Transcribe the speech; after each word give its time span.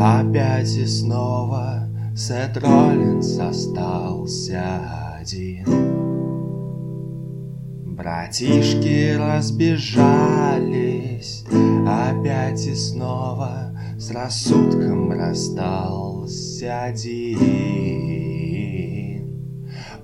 Опять 0.00 0.76
и 0.76 0.86
снова 0.86 1.88
Сет 2.14 2.56
Роллинс 2.56 3.36
остался 3.36 4.62
один. 5.18 5.64
Братишки 7.96 9.16
разбежались 9.16 10.18
опять 11.84 12.64
и 12.64 12.76
снова 12.76 13.76
С 13.98 14.12
рассудком 14.12 15.10
расстался 15.10 16.84
один. 16.84 17.48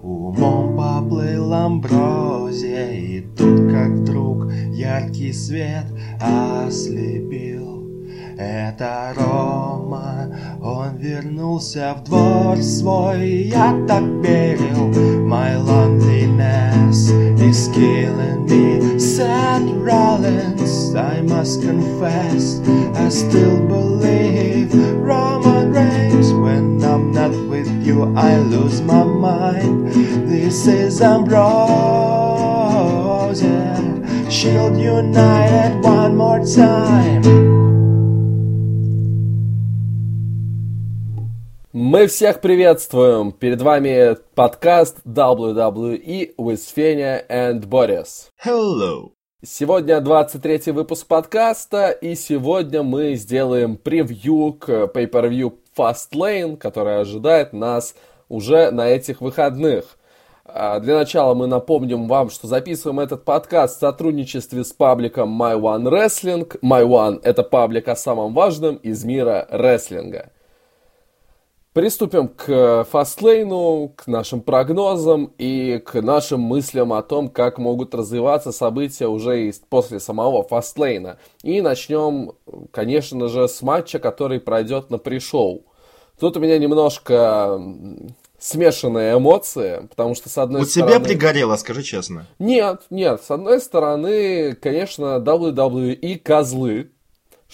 Умом 0.03 0.77
поплыл 0.77 1.53
Амброзия, 1.55 2.91
и 2.91 3.21
тут 3.21 3.71
как 3.71 3.91
вдруг 3.93 4.53
яркий 4.73 5.33
свет 5.33 5.87
ослепил. 6.21 7.54
Это 8.38 9.14
Рома, 9.18 10.30
он 10.64 10.96
вернулся 10.98 11.94
в 11.98 12.04
двор 12.06 12.58
свой, 12.62 13.28
я 13.50 13.76
так 13.88 14.04
верил. 14.24 14.90
My 15.28 15.58
loneliness 15.58 17.10
is 17.38 17.68
killing 17.74 18.46
me, 18.46 18.98
said 18.98 19.64
Rollins. 19.84 20.96
I 20.96 21.22
must 21.22 21.62
confess, 21.62 22.62
I 22.96 23.10
still 23.10 23.60
believe 23.68 24.74
Roman 24.74 25.74
reigns. 25.74 26.32
When 26.32 26.82
I'm 26.84 27.12
not 27.12 27.32
with 27.50 27.70
you, 27.86 28.16
I 28.16 28.38
lose 28.38 28.82
my 28.82 29.04
mind. 29.04 29.92
This 30.28 30.66
is 30.68 31.02
Ambrosia, 31.02 31.50
Shield 34.30 34.78
United 34.78 35.84
one 35.84 36.16
more 36.16 36.40
time. 36.46 37.43
Мы 41.95 42.09
всех 42.09 42.41
приветствуем! 42.41 43.31
Перед 43.31 43.63
вами 43.63 44.17
подкаст 44.35 44.97
WWE 45.07 46.35
with 46.37 46.61
Fenia 46.77 47.25
and 47.29 47.69
Boris. 47.69 48.31
Hello! 48.45 49.13
Сегодня 49.47 50.01
23 50.01 50.73
выпуск 50.73 51.07
подкаста, 51.07 51.91
и 51.91 52.17
сегодня 52.17 52.83
мы 52.83 53.15
сделаем 53.15 53.77
превью 53.77 54.55
к 54.55 54.91
Pay-Per-View 54.93 55.53
Fastlane, 55.79 56.57
который 56.57 57.01
ожидает 57.01 57.53
нас 57.53 57.95
уже 58.29 58.73
на 58.73 58.89
этих 58.89 59.21
выходных. 59.21 59.97
А, 60.45 60.81
для 60.81 60.97
начала 60.97 61.35
мы 61.35 61.47
напомним 61.47 62.09
вам, 62.09 62.29
что 62.29 62.49
записываем 62.49 62.99
этот 62.99 63.25
подкаст 63.25 63.77
в 63.77 63.81
сотрудничестве 63.81 64.65
с 64.65 64.73
пабликом 64.73 65.41
My 65.41 65.57
One 65.57 65.89
Wrestling. 65.89 66.61
My 66.61 66.85
One– 66.85 67.21
это 67.23 67.45
паблик 67.45 67.87
о 67.87 67.95
самом 67.95 68.35
важном 68.35 68.75
из 68.83 69.05
мира 69.05 69.47
рестлинга. 69.49 70.33
Приступим 71.75 72.29
к 72.29 72.87
фастлейну, 72.89 73.93
к 73.97 74.07
нашим 74.07 74.43
прогнозам 74.43 75.33
и 75.39 75.83
к 75.85 76.01
нашим 76.01 76.41
мыслям 76.41 76.93
о 76.93 77.03
том, 77.03 77.29
как 77.29 77.59
могут 77.59 77.97
развиваться 77.97 78.53
события 78.53 79.09
уже 79.09 79.53
после 79.69 79.99
самого 79.99 80.45
фастлейна. 80.45 81.19
И 81.43 81.61
начнем, 81.61 82.35
конечно 82.71 83.27
же, 83.27 83.49
с 83.49 83.61
матча, 83.61 83.99
который 83.99 84.39
пройдет 84.39 84.91
на 84.91 84.99
пришоу. 84.99 85.65
Тут 86.21 86.37
у 86.37 86.41
меня 86.41 86.59
немножко 86.59 87.61
смешанные 88.39 89.17
эмоции, 89.17 89.89
потому 89.91 90.15
что 90.15 90.29
с 90.29 90.39
одной 90.39 90.61
вот 90.61 90.71
стороны... 90.71 90.93
тебя 90.93 91.01
пригорело, 91.01 91.57
скажи 91.57 91.83
честно. 91.83 92.29
Нет, 92.39 92.83
нет, 92.91 93.21
с 93.21 93.33
одной 93.33 93.61
стороны, 93.61 94.55
конечно, 94.55 95.17
WWE 95.17 96.19
козлы, 96.19 96.93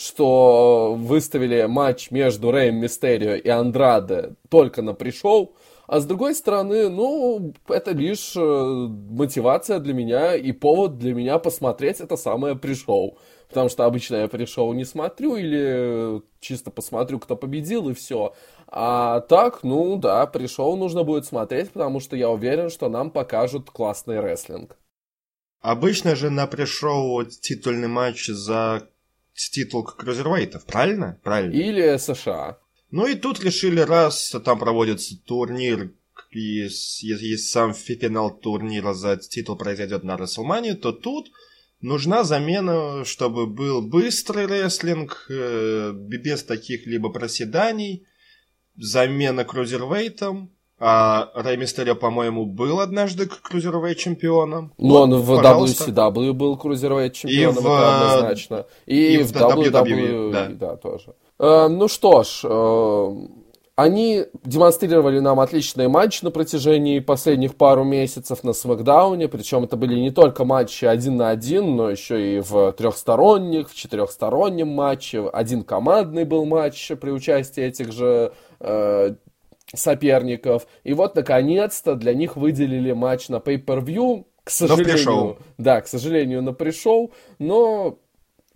что 0.00 0.94
выставили 0.94 1.66
матч 1.66 2.10
между 2.10 2.50
Рэем 2.50 2.76
Мистерио 2.76 3.34
и 3.34 3.48
Андраде 3.48 4.34
только 4.48 4.80
на 4.80 4.94
пришел, 4.94 5.54
а 5.86 6.00
с 6.00 6.06
другой 6.06 6.34
стороны, 6.34 6.88
ну, 6.88 7.52
это 7.68 7.90
лишь 7.90 8.34
э, 8.36 8.40
мотивация 8.40 9.78
для 9.78 9.92
меня 9.92 10.36
и 10.36 10.52
повод 10.52 10.98
для 10.98 11.12
меня 11.12 11.38
посмотреть 11.38 12.00
это 12.00 12.16
самое 12.16 12.56
пришел. 12.56 13.18
Потому 13.48 13.68
что 13.68 13.84
обычно 13.84 14.16
я 14.16 14.28
пришел 14.28 14.72
не 14.72 14.84
смотрю 14.84 15.34
или 15.34 16.22
чисто 16.38 16.70
посмотрю, 16.70 17.18
кто 17.18 17.34
победил 17.34 17.88
и 17.88 17.94
все. 17.94 18.32
А 18.68 19.20
так, 19.20 19.64
ну 19.64 19.96
да, 19.96 20.26
пришел 20.26 20.76
нужно 20.76 21.02
будет 21.02 21.26
смотреть, 21.26 21.72
потому 21.72 21.98
что 21.98 22.14
я 22.16 22.30
уверен, 22.30 22.70
что 22.70 22.88
нам 22.88 23.10
покажут 23.10 23.70
классный 23.70 24.20
рестлинг. 24.20 24.78
Обычно 25.60 26.14
же 26.14 26.30
на 26.30 26.46
пришел 26.46 27.22
титульный 27.24 27.88
матч 27.88 28.28
за 28.28 28.88
титул 29.34 29.84
крузервейтов, 29.84 30.64
правильно? 30.66 31.18
Правильно. 31.22 31.54
Или 31.54 31.96
США. 31.96 32.58
Ну 32.90 33.06
и 33.06 33.14
тут 33.14 33.40
решили, 33.40 33.80
раз 33.80 34.34
там 34.44 34.58
проводится 34.58 35.14
турнир, 35.24 35.92
и 36.30 36.40
если 36.40 37.36
сам 37.36 37.74
финал 37.74 38.36
турнира 38.36 38.94
за 38.94 39.16
титул 39.16 39.56
произойдет 39.56 40.04
на 40.04 40.16
Расселмане, 40.16 40.74
то 40.74 40.92
тут 40.92 41.30
нужна 41.80 42.24
замена, 42.24 43.04
чтобы 43.04 43.46
был 43.46 43.82
быстрый 43.82 44.46
рестлинг, 44.46 45.26
э, 45.28 45.92
без 45.94 46.44
таких 46.44 46.86
либо 46.86 47.10
проседаний, 47.10 48.06
замена 48.76 49.44
крузервейтом, 49.44 50.54
а 50.82 51.30
Рэй 51.34 51.58
Мистерио, 51.58 51.94
по-моему, 51.94 52.46
был 52.46 52.80
однажды 52.80 53.26
крузервейт 53.26 53.98
чемпионом. 53.98 54.72
Ну, 54.78 54.94
он 54.94 55.14
в 55.14 55.36
Пожалуйста. 55.36 55.90
WCW 55.90 56.32
был 56.32 56.56
крузервейт 56.56 57.12
чемпионом, 57.12 57.58
и 57.58 57.60
в, 57.60 57.66
это 57.66 57.96
однозначно. 57.96 58.66
И, 58.86 59.14
и 59.16 59.22
в, 59.22 59.30
в 59.30 59.36
WWE, 59.36 59.70
WWE 59.70 60.32
да. 60.32 60.48
да, 60.48 60.76
тоже. 60.76 61.14
Э, 61.38 61.68
ну 61.68 61.86
что 61.86 62.22
ж, 62.22 62.40
э, 62.44 63.16
они 63.76 64.24
демонстрировали 64.44 65.20
нам 65.20 65.38
отличный 65.40 65.88
матч 65.88 66.22
на 66.22 66.30
протяжении 66.30 66.98
последних 66.98 67.56
пару 67.56 67.84
месяцев 67.84 68.42
на 68.42 68.54
Смакдауне, 68.54 69.28
причем 69.28 69.64
это 69.64 69.76
были 69.76 69.94
не 69.98 70.10
только 70.10 70.44
матчи 70.44 70.86
один 70.86 71.16
на 71.16 71.28
один, 71.28 71.76
но 71.76 71.90
еще 71.90 72.36
и 72.36 72.40
в 72.40 72.72
трехсторонних, 72.72 73.70
в 73.70 73.74
четырехстороннем 73.74 74.68
матче. 74.68 75.28
Один 75.28 75.62
командный 75.62 76.24
был 76.24 76.46
матч 76.46 76.90
при 77.00 77.10
участии 77.10 77.62
этих 77.62 77.92
же 77.92 78.32
э, 78.60 79.14
соперников. 79.74 80.66
И 80.84 80.92
вот, 80.92 81.14
наконец-то, 81.14 81.94
для 81.94 82.14
них 82.14 82.36
выделили 82.36 82.92
матч 82.92 83.28
на 83.28 83.36
Pay-Per-View. 83.36 84.26
К 84.42 84.50
сожалению, 84.50 85.38
да, 85.58 85.80
к 85.80 85.86
сожалению, 85.86 86.42
на 86.42 86.52
пришел, 86.52 87.12
но 87.38 87.98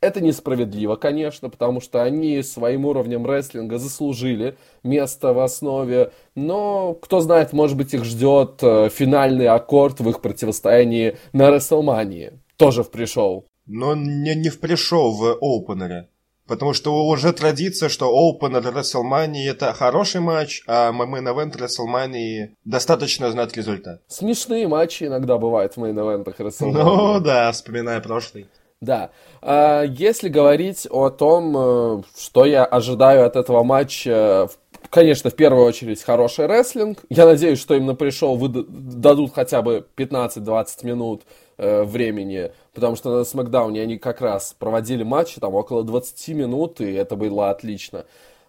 это 0.05 0.21
несправедливо, 0.21 0.97
конечно, 0.97 1.49
потому 1.49 1.81
что 1.81 2.03
они 2.03 2.43
своим 2.43 2.85
уровнем 2.85 3.27
рестлинга 3.27 3.79
заслужили 3.79 4.57
место 4.83 5.33
в 5.33 5.39
основе, 5.39 6.13
но 6.35 6.95
кто 6.95 7.21
знает, 7.21 7.53
может 7.53 7.77
быть, 7.77 7.95
их 7.95 8.05
ждет 8.05 8.63
э, 8.63 8.91
финальный 8.91 9.47
аккорд 9.47 10.01
в 10.01 10.09
их 10.11 10.21
противостоянии 10.21 11.17
на 11.33 11.51
Рестлмании, 11.51 12.33
тоже 12.57 12.83
в 12.83 12.91
пришел. 12.91 13.47
Но 13.67 13.95
не, 13.95 14.35
не 14.35 14.51
в 14.51 14.61
пришел, 14.61 15.13
в 15.13 15.39
опенере. 15.41 16.09
Потому 16.47 16.75
что 16.75 17.07
уже 17.07 17.33
традиция, 17.33 17.89
что 17.89 18.13
Open 18.13 18.57
от 18.57 18.65
WrestleMania 18.67 19.51
это 19.51 19.73
хороший 19.73 20.21
матч, 20.21 20.63
а 20.67 20.93
Main 20.93 21.25
Event 21.25 21.59
WrestleMania 21.59 22.49
достаточно 22.65 23.31
знать 23.31 23.57
результат. 23.57 24.03
Смешные 24.09 24.69
матчи 24.69 25.05
иногда 25.05 25.39
бывают 25.39 25.75
в 25.75 25.79
Main 25.79 25.95
Event 25.95 26.25
WrestleMania. 26.25 26.73
Ну 26.73 27.21
да, 27.21 27.51
вспоминая 27.53 28.01
прошлый. 28.01 28.47
Да. 28.81 29.11
А, 29.41 29.83
если 29.83 30.29
говорить 30.29 30.87
о 30.91 31.09
том, 31.09 31.57
э, 31.57 32.03
что 32.19 32.45
я 32.45 32.65
ожидаю 32.65 33.25
от 33.25 33.37
этого 33.37 33.63
матча, 33.63 34.49
конечно, 34.91 35.31
в 35.31 35.35
первую 35.35 35.65
очередь 35.65 36.03
хороший 36.03 36.47
рестлинг. 36.47 36.99
Я 37.09 37.27
надеюсь, 37.27 37.59
что 37.59 37.75
им 37.75 37.87
на 37.87 37.95
пришел 37.95 38.39
дадут 38.39 39.33
хотя 39.35 39.63
бы 39.63 39.87
15-20 39.97 40.85
минут 40.85 41.23
э, 41.57 41.85
времени, 41.85 42.51
потому 42.73 42.97
что 42.97 43.17
на 43.17 43.25
Смакдауне 43.25 43.83
они 43.83 43.99
как 43.99 44.21
раз 44.21 44.55
проводили 44.59 45.03
матчи 45.03 45.41
там 45.41 45.55
около 45.55 45.85
20 45.85 46.29
минут, 46.29 46.81
и 46.81 46.93
это 46.93 47.17
было 47.17 47.51
отлично. 47.51 48.05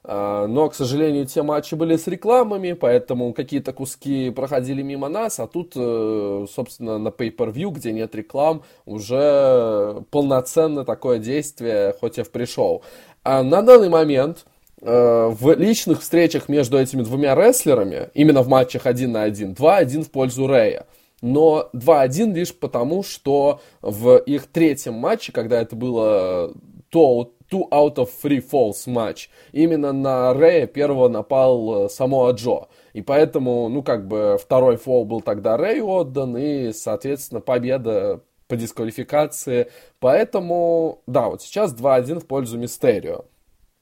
А, 0.08 0.46
но, 0.46 0.70
к 0.70 0.76
сожалению, 0.76 1.26
те 1.26 1.42
матчи 1.42 1.74
были 1.74 1.96
с 1.96 2.06
рекламами, 2.06 2.74
поэтому 2.74 3.34
какие-то 3.34 3.74
куски 3.74 4.30
проходили 4.30 4.84
мимо 4.84 5.10
нас, 5.10 5.40
а 5.40 5.48
тут, 5.48 5.74
э, 5.76 6.46
собственно, 6.54 7.00
на 7.00 7.08
Pay-Per-View, 7.08 7.72
где 7.72 7.92
нет 7.92 8.14
реклам, 8.14 8.62
уже 8.86 10.04
полноценно 10.12 10.86
такое 10.86 11.18
действие, 11.18 11.96
хоть 12.00 12.20
и 12.20 12.24
в 12.24 12.30
пришел. 12.30 12.84
А 13.24 13.42
на 13.42 13.64
данный 13.64 13.90
момент 13.90 14.46
э, 14.82 15.28
в 15.32 15.54
личных 15.58 16.02
встречах 16.02 16.50
между 16.50 16.78
этими 16.78 17.02
двумя 17.02 17.34
рестлерами, 17.34 18.10
именно 18.14 18.44
в 18.44 18.48
матчах 18.48 18.86
один 18.86 19.14
на 19.14 19.24
один, 19.24 19.54
2-1 19.54 20.04
в 20.04 20.12
пользу 20.12 20.46
Рэя 20.46 20.86
но 21.26 21.70
2-1 21.74 22.34
лишь 22.34 22.56
потому, 22.56 23.02
что 23.02 23.60
в 23.82 24.18
их 24.18 24.46
третьем 24.46 24.94
матче, 24.94 25.32
когда 25.32 25.60
это 25.60 25.76
было 25.76 26.54
то 26.92 27.34
two 27.52 27.68
out 27.72 27.96
of 27.96 28.10
three 28.24 28.44
falls 28.48 28.88
матч. 28.88 29.32
Именно 29.52 29.92
на 29.92 30.34
Рэя 30.36 30.68
первого 30.68 31.10
напал 31.10 31.86
э, 31.86 31.90
Самоа 31.90 32.32
Джо. 32.34 32.68
И 32.94 33.02
поэтому, 33.02 33.70
ну, 33.70 33.82
как 33.82 34.08
бы, 34.08 34.38
второй 34.40 34.78
фол 34.78 35.04
был 35.04 35.22
тогда 35.22 35.58
Рэю 35.58 35.88
отдан, 35.88 36.38
и, 36.38 36.72
соответственно, 36.72 37.42
победа 37.42 38.22
по 38.48 38.56
дисквалификации. 38.56 39.72
Поэтому, 40.00 41.02
да, 41.08 41.30
вот 41.30 41.42
сейчас 41.42 41.74
2-1 41.74 42.20
в 42.20 42.28
пользу 42.28 42.60
Мистерио. 42.60 43.26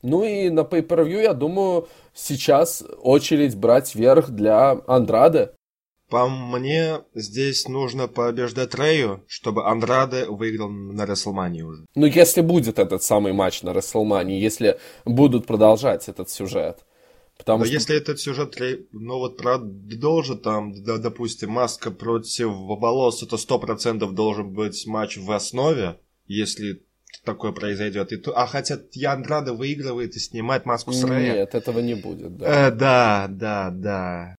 Ну 0.01 0.23
и 0.23 0.49
на 0.49 0.61
pay-per-view, 0.61 1.21
я 1.21 1.33
думаю, 1.33 1.89
сейчас 2.13 2.85
очередь 3.01 3.57
брать 3.57 3.95
верх 3.95 4.29
для 4.29 4.77
Андрады. 4.87 5.51
По 6.13 6.29
мне, 6.29 6.99
здесь 7.15 7.67
нужно 7.67 8.07
побеждать 8.07 8.75
Рэю, 8.75 9.23
чтобы 9.25 9.65
Андраде 9.65 10.25
выиграл 10.27 10.69
на 10.69 11.07
Рестлмании 11.07 11.63
уже. 11.63 11.87
Ну, 11.95 12.05
если 12.05 12.41
будет 12.41 12.77
этот 12.77 13.01
самый 13.01 13.33
матч 13.33 13.63
на 13.63 13.73
Рестлмании, 13.73 14.39
если 14.39 14.79
будут 15.05 15.47
продолжать 15.47 16.07
этот 16.07 16.29
сюжет. 16.29 16.85
Потому 17.35 17.61
Но 17.61 17.65
что... 17.65 17.73
если 17.73 17.97
этот 17.97 18.19
сюжет, 18.19 18.55
ну 18.91 19.17
вот 19.17 19.37
продолжит 19.37 20.43
там, 20.43 20.83
да, 20.83 20.99
допустим, 20.99 21.49
маска 21.49 21.89
против 21.89 22.49
волос, 22.51 23.25
то 23.27 23.35
сто 23.35 23.57
процентов 23.57 24.13
должен 24.13 24.53
быть 24.53 24.85
матч 24.85 25.17
в 25.17 25.31
основе, 25.31 25.95
если 26.27 26.83
такое 27.25 27.53
произойдет. 27.53 28.11
И 28.11 28.17
то... 28.17 28.37
А 28.37 28.45
хотя 28.45 28.77
Яндрада 28.91 29.55
выигрывает 29.55 30.15
и 30.15 30.19
снимает 30.19 30.67
маску 30.67 30.91
с 30.91 31.03
Рэя. 31.03 31.33
Нет, 31.33 31.55
этого 31.55 31.79
не 31.79 31.95
будет, 31.95 32.37
да. 32.37 32.67
Э, 32.67 32.71
да, 32.71 33.25
да, 33.31 33.71
да. 33.71 34.35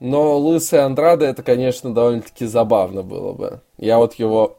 Но 0.00 0.38
лысый 0.38 0.80
Андрада 0.80 1.24
это, 1.24 1.42
конечно, 1.42 1.94
довольно-таки 1.94 2.46
забавно 2.46 3.02
было 3.02 3.32
бы. 3.32 3.62
Я 3.78 3.98
вот 3.98 4.14
его 4.14 4.58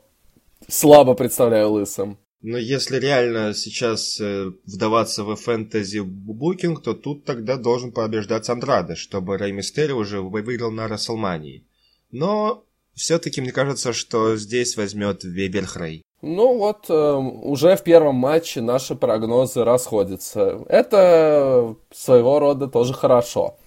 слабо 0.67 1.13
представляю 1.13 1.71
лысым. 1.71 2.17
Но 2.41 2.57
если 2.57 2.99
реально 2.99 3.53
сейчас 3.53 4.19
э, 4.21 4.51
вдаваться 4.65 5.23
в 5.23 5.35
фэнтези 5.35 5.99
букинг, 5.99 6.83
то 6.83 6.93
тут 6.93 7.25
тогда 7.25 7.57
должен 7.57 7.91
побеждать 7.91 8.49
Андрада, 8.49 8.95
чтобы 8.95 9.37
Рэй 9.37 9.51
Мистери 9.51 9.91
уже 9.91 10.21
выиграл 10.21 10.71
на 10.71 10.87
Расселмании. 10.87 11.65
Но 12.11 12.63
все-таки 12.93 13.41
мне 13.41 13.51
кажется, 13.51 13.91
что 13.91 14.37
здесь 14.37 14.77
возьмет 14.77 15.23
Вебер 15.23 15.67
Рэй. 15.75 16.03
Ну 16.21 16.57
вот, 16.57 16.89
э, 16.89 16.93
уже 16.93 17.75
в 17.75 17.83
первом 17.83 18.15
матче 18.15 18.61
наши 18.61 18.95
прогнозы 18.95 19.63
расходятся. 19.63 20.63
Это 20.67 21.75
своего 21.91 22.39
рода 22.39 22.67
тоже 22.67 22.93
хорошо. 22.93 23.57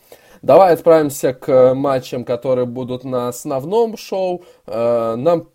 Давай 0.43 0.73
отправимся 0.73 1.35
к 1.35 1.75
матчам, 1.75 2.25
которые 2.25 2.67
будут 2.67 3.05
на 3.05 3.29
основном 3.29 3.97
шоу. 3.97 4.45
Э, 4.67 5.15
нам 5.17 5.49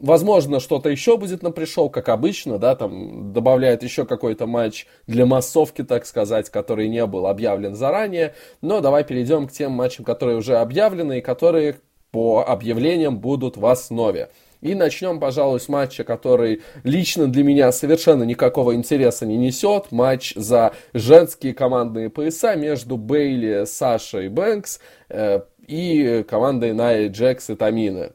Возможно, 0.00 0.60
что-то 0.60 0.88
еще 0.88 1.18
будет 1.18 1.42
на 1.42 1.50
пришел, 1.50 1.90
как 1.90 2.08
обычно, 2.08 2.58
да, 2.58 2.74
там 2.74 3.34
добавляет 3.34 3.82
еще 3.82 4.06
какой-то 4.06 4.46
матч 4.46 4.86
для 5.06 5.26
массовки, 5.26 5.84
так 5.84 6.06
сказать, 6.06 6.48
который 6.48 6.88
не 6.88 7.04
был 7.04 7.26
объявлен 7.26 7.74
заранее. 7.74 8.34
Но 8.62 8.80
давай 8.80 9.04
перейдем 9.04 9.46
к 9.46 9.52
тем 9.52 9.72
матчам, 9.72 10.06
которые 10.06 10.38
уже 10.38 10.56
объявлены 10.56 11.18
и 11.18 11.20
которые 11.20 11.80
по 12.12 12.42
объявлениям 12.42 13.18
будут 13.18 13.58
в 13.58 13.66
основе. 13.66 14.30
И 14.60 14.74
начнем, 14.74 15.18
пожалуй, 15.20 15.58
с 15.58 15.68
матча, 15.68 16.04
который 16.04 16.62
лично 16.84 17.26
для 17.26 17.42
меня 17.42 17.72
совершенно 17.72 18.24
никакого 18.24 18.74
интереса 18.74 19.24
не 19.24 19.38
несет. 19.38 19.90
Матч 19.90 20.34
за 20.36 20.72
женские 20.92 21.54
командные 21.54 22.10
пояса 22.10 22.56
между 22.56 22.96
Бейли, 22.96 23.64
Сашей 23.64 24.28
Бэнкс 24.28 24.80
э, 25.08 25.40
и 25.66 26.24
командой 26.28 26.74
Найи 26.74 27.08
Джекс 27.08 27.48
и 27.50 27.54
Тамины. 27.54 28.12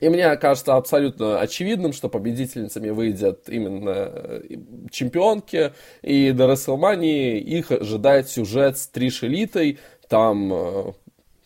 И 0.00 0.08
мне 0.10 0.36
кажется 0.36 0.74
абсолютно 0.74 1.40
очевидным, 1.40 1.92
что 1.92 2.08
победительницами 2.08 2.90
выйдут 2.90 3.48
именно 3.48 4.10
э, 4.12 4.42
чемпионки. 4.90 5.72
И 6.02 6.30
до 6.32 6.46
Расселмании 6.46 7.38
их 7.38 7.72
ожидает 7.72 8.28
сюжет 8.28 8.78
с 8.78 8.86
Триш 8.86 9.24
Элитой. 9.24 9.78
Там 10.08 10.52
э, 10.52 10.92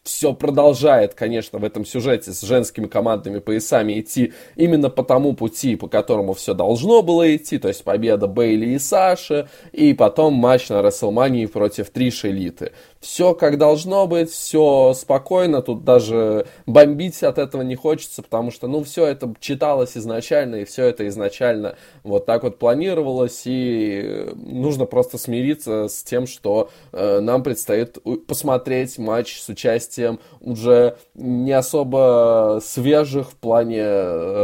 все 0.03 0.35
продолжает, 0.35 1.15
конечно, 1.15 1.59
в 1.59 1.65
этом 1.65 1.85
сюжете 1.85 2.33
с 2.33 2.41
женскими 2.41 2.87
командными 2.87 3.39
поясами 3.39 4.01
идти 4.01 4.33
именно 4.57 4.91
по 4.91 5.05
тому 5.05 5.35
пути, 5.35 5.77
по 5.77 5.89
которому 5.89 6.33
все 6.33 6.55
должно 6.55 7.03
было 7.03 7.37
идти, 7.37 7.59
то 7.59 7.69
есть 7.69 7.85
победа 7.85 8.27
Бейли 8.27 8.71
и 8.71 8.79
Саши, 8.79 9.49
и 9.71 9.95
потом 9.95 10.35
матч 10.35 10.69
на 10.71 10.83
Расселмании 10.83 11.47
против 11.47 11.91
Триш 11.91 12.25
Элиты 12.25 12.73
все 13.03 13.35
как 13.35 13.59
должно 13.59 14.07
быть, 14.07 14.31
все 14.31 14.95
спокойно, 14.95 15.61
тут 15.61 15.85
даже 15.85 16.47
бомбить 16.67 17.23
от 17.25 17.37
этого 17.37 17.63
не 17.63 17.75
хочется, 17.75 18.23
потому 18.23 18.53
что, 18.53 18.69
ну, 18.69 18.85
все 18.85 19.07
это 19.07 19.35
читалось 19.41 19.97
изначально, 19.97 20.57
и 20.57 20.65
все 20.65 20.85
это 20.85 21.07
изначально 21.09 21.75
вот 22.05 22.27
так 22.27 22.45
вот 22.45 22.59
планировалось, 22.59 23.43
и 23.45 24.31
нужно 24.37 24.87
просто 24.87 25.19
смириться 25.19 25.89
с 25.89 26.05
тем, 26.05 26.29
что 26.29 26.71
э, 26.93 27.19
нам 27.19 27.43
предстоит 27.43 27.99
посмотреть 28.29 28.99
матч 28.99 29.41
с 29.41 29.49
участием 29.49 30.21
уже 30.41 30.97
не 31.15 31.53
особо 31.53 32.61
свежих 32.65 33.33
в 33.33 33.35
плане 33.35 33.83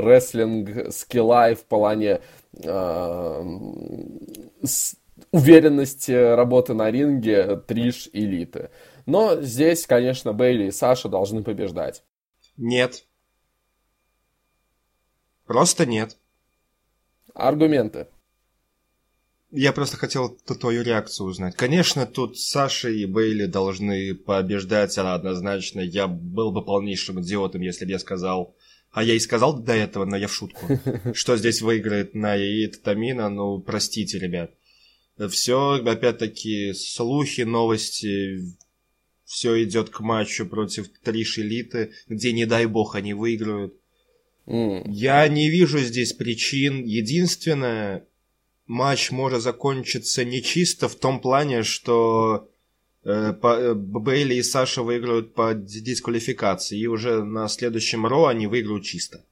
рестлинг 0.00 0.92
скилла 0.92 1.52
и 1.52 1.54
в 1.54 1.62
плане 1.62 2.20
э, 2.64 3.44
уверенности 5.32 6.12
работы 6.12 6.74
на 6.74 6.90
ринге 6.90 7.56
Триш 7.56 8.08
и 8.12 8.26
Литы. 8.26 8.70
Но 9.06 9.40
здесь, 9.40 9.86
конечно, 9.86 10.32
Бейли 10.32 10.66
и 10.66 10.70
Саша 10.70 11.08
должны 11.08 11.42
побеждать. 11.42 12.02
Нет. 12.56 13.06
Просто 15.46 15.86
нет. 15.86 16.18
Аргументы. 17.34 18.08
Я 19.50 19.72
просто 19.72 19.96
хотел 19.96 20.36
твою 20.60 20.82
реакцию 20.82 21.28
узнать. 21.28 21.56
Конечно, 21.56 22.06
тут 22.06 22.38
Саша 22.38 22.90
и 22.90 23.06
Бейли 23.06 23.46
должны 23.46 24.14
побеждать 24.14 24.98
однозначно. 24.98 25.80
Я 25.80 26.06
был 26.06 26.52
бы 26.52 26.62
полнейшим 26.62 27.20
идиотом, 27.22 27.62
если 27.62 27.84
бы 27.84 27.92
я 27.92 27.98
сказал... 27.98 28.54
А 28.90 29.02
я 29.02 29.14
и 29.14 29.18
сказал 29.18 29.58
до 29.58 29.74
этого, 29.74 30.06
но 30.06 30.16
я 30.16 30.28
в 30.28 30.34
шутку. 30.34 30.66
Что 31.14 31.36
здесь 31.36 31.60
выиграет 31.60 32.14
на 32.14 32.36
и 32.36 32.66
Тамина, 32.68 33.28
ну, 33.28 33.58
простите, 33.60 34.18
ребят. 34.18 34.52
Все, 35.30 35.82
опять-таки, 35.84 36.72
слухи, 36.74 37.40
новости, 37.40 38.56
все 39.24 39.62
идет 39.64 39.90
к 39.90 40.00
матчу 40.00 40.46
против 40.46 40.88
Триш 41.02 41.38
Элиты, 41.38 41.92
где, 42.08 42.32
не 42.32 42.46
дай 42.46 42.66
бог, 42.66 42.94
они 42.94 43.14
выиграют. 43.14 43.74
Mm. 44.46 44.84
Я 44.86 45.26
не 45.28 45.50
вижу 45.50 45.78
здесь 45.80 46.12
причин. 46.12 46.84
Единственное, 46.84 48.06
матч 48.66 49.10
может 49.10 49.42
закончиться 49.42 50.24
нечисто 50.24 50.88
в 50.88 50.94
том 50.94 51.20
плане, 51.20 51.64
что 51.64 52.48
э, 53.04 53.32
по, 53.32 53.58
э, 53.58 53.74
Бейли 53.74 54.36
и 54.36 54.42
Саша 54.42 54.82
выиграют 54.82 55.34
по 55.34 55.52
дисквалификации, 55.52 56.78
и 56.78 56.86
уже 56.86 57.24
на 57.24 57.48
следующем 57.48 58.06
Ро 58.06 58.26
они 58.26 58.46
выиграют 58.46 58.84
чисто. 58.84 59.24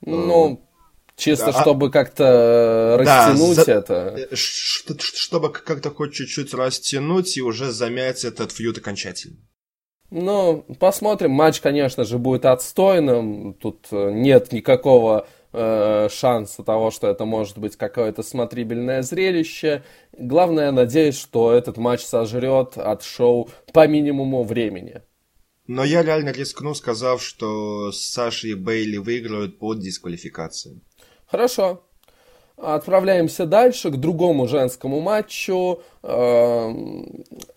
Ну, 0.00 0.67
Чисто 1.18 1.48
а, 1.48 1.60
чтобы 1.62 1.90
как-то 1.90 2.24
э, 2.24 2.96
растянуть 2.96 3.56
да, 3.56 3.64
за, 3.64 3.72
это. 3.72 4.28
Э, 4.30 4.36
чтобы 4.36 5.50
как-то 5.50 5.90
хоть 5.90 6.14
чуть-чуть 6.14 6.54
растянуть 6.54 7.36
и 7.36 7.42
уже 7.42 7.72
замять 7.72 8.24
этот 8.24 8.52
фьют 8.52 8.78
окончательно. 8.78 9.36
Ну, 10.10 10.64
посмотрим. 10.78 11.32
Матч, 11.32 11.60
конечно 11.60 12.04
же, 12.04 12.18
будет 12.18 12.44
отстойным. 12.44 13.52
Тут 13.54 13.88
э, 13.90 14.12
нет 14.12 14.52
никакого 14.52 15.26
э, 15.52 16.08
шанса 16.08 16.62
того, 16.62 16.92
что 16.92 17.08
это 17.08 17.24
может 17.24 17.58
быть 17.58 17.74
какое-то 17.74 18.22
смотрибельное 18.22 19.02
зрелище. 19.02 19.82
Главное, 20.16 20.66
я 20.66 20.72
надеюсь, 20.72 21.18
что 21.18 21.52
этот 21.52 21.78
матч 21.78 22.02
сожрет 22.02 22.78
от 22.78 23.02
шоу 23.02 23.50
по 23.72 23.88
минимуму 23.88 24.44
времени. 24.44 25.02
Но 25.66 25.82
я 25.82 26.04
реально 26.04 26.30
рискну, 26.30 26.74
сказав, 26.74 27.20
что 27.20 27.90
Саша 27.90 28.46
и 28.46 28.54
Бейли 28.54 28.98
выиграют 28.98 29.58
под 29.58 29.80
дисквалификацией. 29.80 30.80
Хорошо. 31.30 31.82
Отправляемся 32.56 33.46
дальше 33.46 33.90
к 33.90 33.96
другому 33.96 34.48
женскому 34.48 35.00
матчу 35.00 35.80
э, 36.02 36.74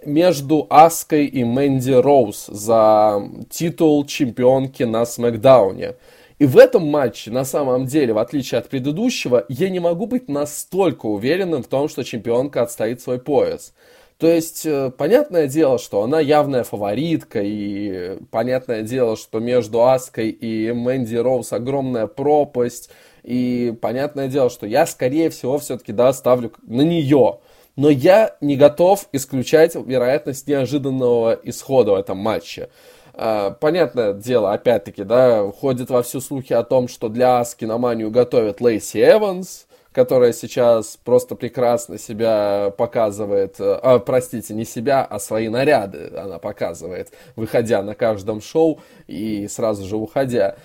между 0.05 0.67
Аской 0.69 1.25
и 1.25 1.43
Мэнди 1.43 1.93
Роуз 1.93 2.45
за 2.45 3.27
титул 3.49 4.05
чемпионки 4.05 4.83
на 4.83 5.05
Смакдауне. 5.05 5.95
И 6.37 6.45
в 6.45 6.57
этом 6.57 6.85
матче, 6.85 7.31
на 7.31 7.45
самом 7.45 7.87
деле, 7.87 8.13
в 8.13 8.19
отличие 8.19 8.59
от 8.59 8.69
предыдущего, 8.69 9.45
я 9.49 9.69
не 9.69 9.79
могу 9.79 10.05
быть 10.05 10.27
настолько 10.27 11.07
уверенным 11.07 11.63
в 11.63 11.67
том, 11.67 11.87
что 11.89 12.03
чемпионка 12.03 12.61
отстоит 12.61 13.01
свой 13.01 13.19
пояс. 13.19 13.73
То 14.19 14.27
есть, 14.27 14.67
э, 14.67 14.91
понятное 14.95 15.47
дело, 15.47 15.79
что 15.79 16.03
она 16.03 16.19
явная 16.19 16.63
фаворитка, 16.63 17.41
и 17.41 18.19
понятное 18.29 18.83
дело, 18.83 19.17
что 19.17 19.39
между 19.39 19.83
Аской 19.83 20.29
и 20.29 20.71
Мэнди 20.71 21.15
Роуз 21.15 21.53
огромная 21.53 22.05
пропасть, 22.05 22.91
и 23.23 23.73
понятное 23.81 24.27
дело, 24.27 24.49
что 24.49 24.65
я, 24.65 24.85
скорее 24.85 25.29
всего, 25.29 25.57
все-таки, 25.59 25.91
да, 25.91 26.13
ставлю 26.13 26.51
на 26.63 26.81
нее. 26.81 27.39
Но 27.75 27.89
я 27.89 28.35
не 28.41 28.57
готов 28.57 29.07
исключать 29.11 29.75
вероятность 29.75 30.47
неожиданного 30.47 31.39
исхода 31.43 31.91
в 31.91 31.95
этом 31.95 32.17
матче. 32.17 32.69
А, 33.13 33.51
понятное 33.51 34.13
дело, 34.13 34.53
опять-таки, 34.53 35.03
да, 35.03 35.49
ходят 35.51 35.89
во 35.89 36.01
всю 36.03 36.21
слухи 36.21 36.53
о 36.53 36.63
том, 36.63 36.87
что 36.87 37.09
для 37.09 37.39
Аски 37.39 37.65
на 37.65 37.77
манию 37.77 38.11
готовят 38.11 38.61
Лейси 38.61 38.97
Эванс, 38.97 39.67
которая 39.91 40.31
сейчас 40.33 40.97
просто 41.03 41.35
прекрасно 41.35 41.97
себя 41.97 42.73
показывает, 42.77 43.55
а, 43.59 43.99
простите, 43.99 44.53
не 44.53 44.65
себя, 44.65 45.03
а 45.03 45.19
свои 45.19 45.49
наряды 45.49 46.11
она 46.17 46.39
показывает, 46.39 47.11
выходя 47.35 47.83
на 47.83 47.95
каждом 47.95 48.41
шоу 48.41 48.79
и 49.07 49.47
сразу 49.47 49.85
же 49.85 49.97
уходя. 49.97 50.55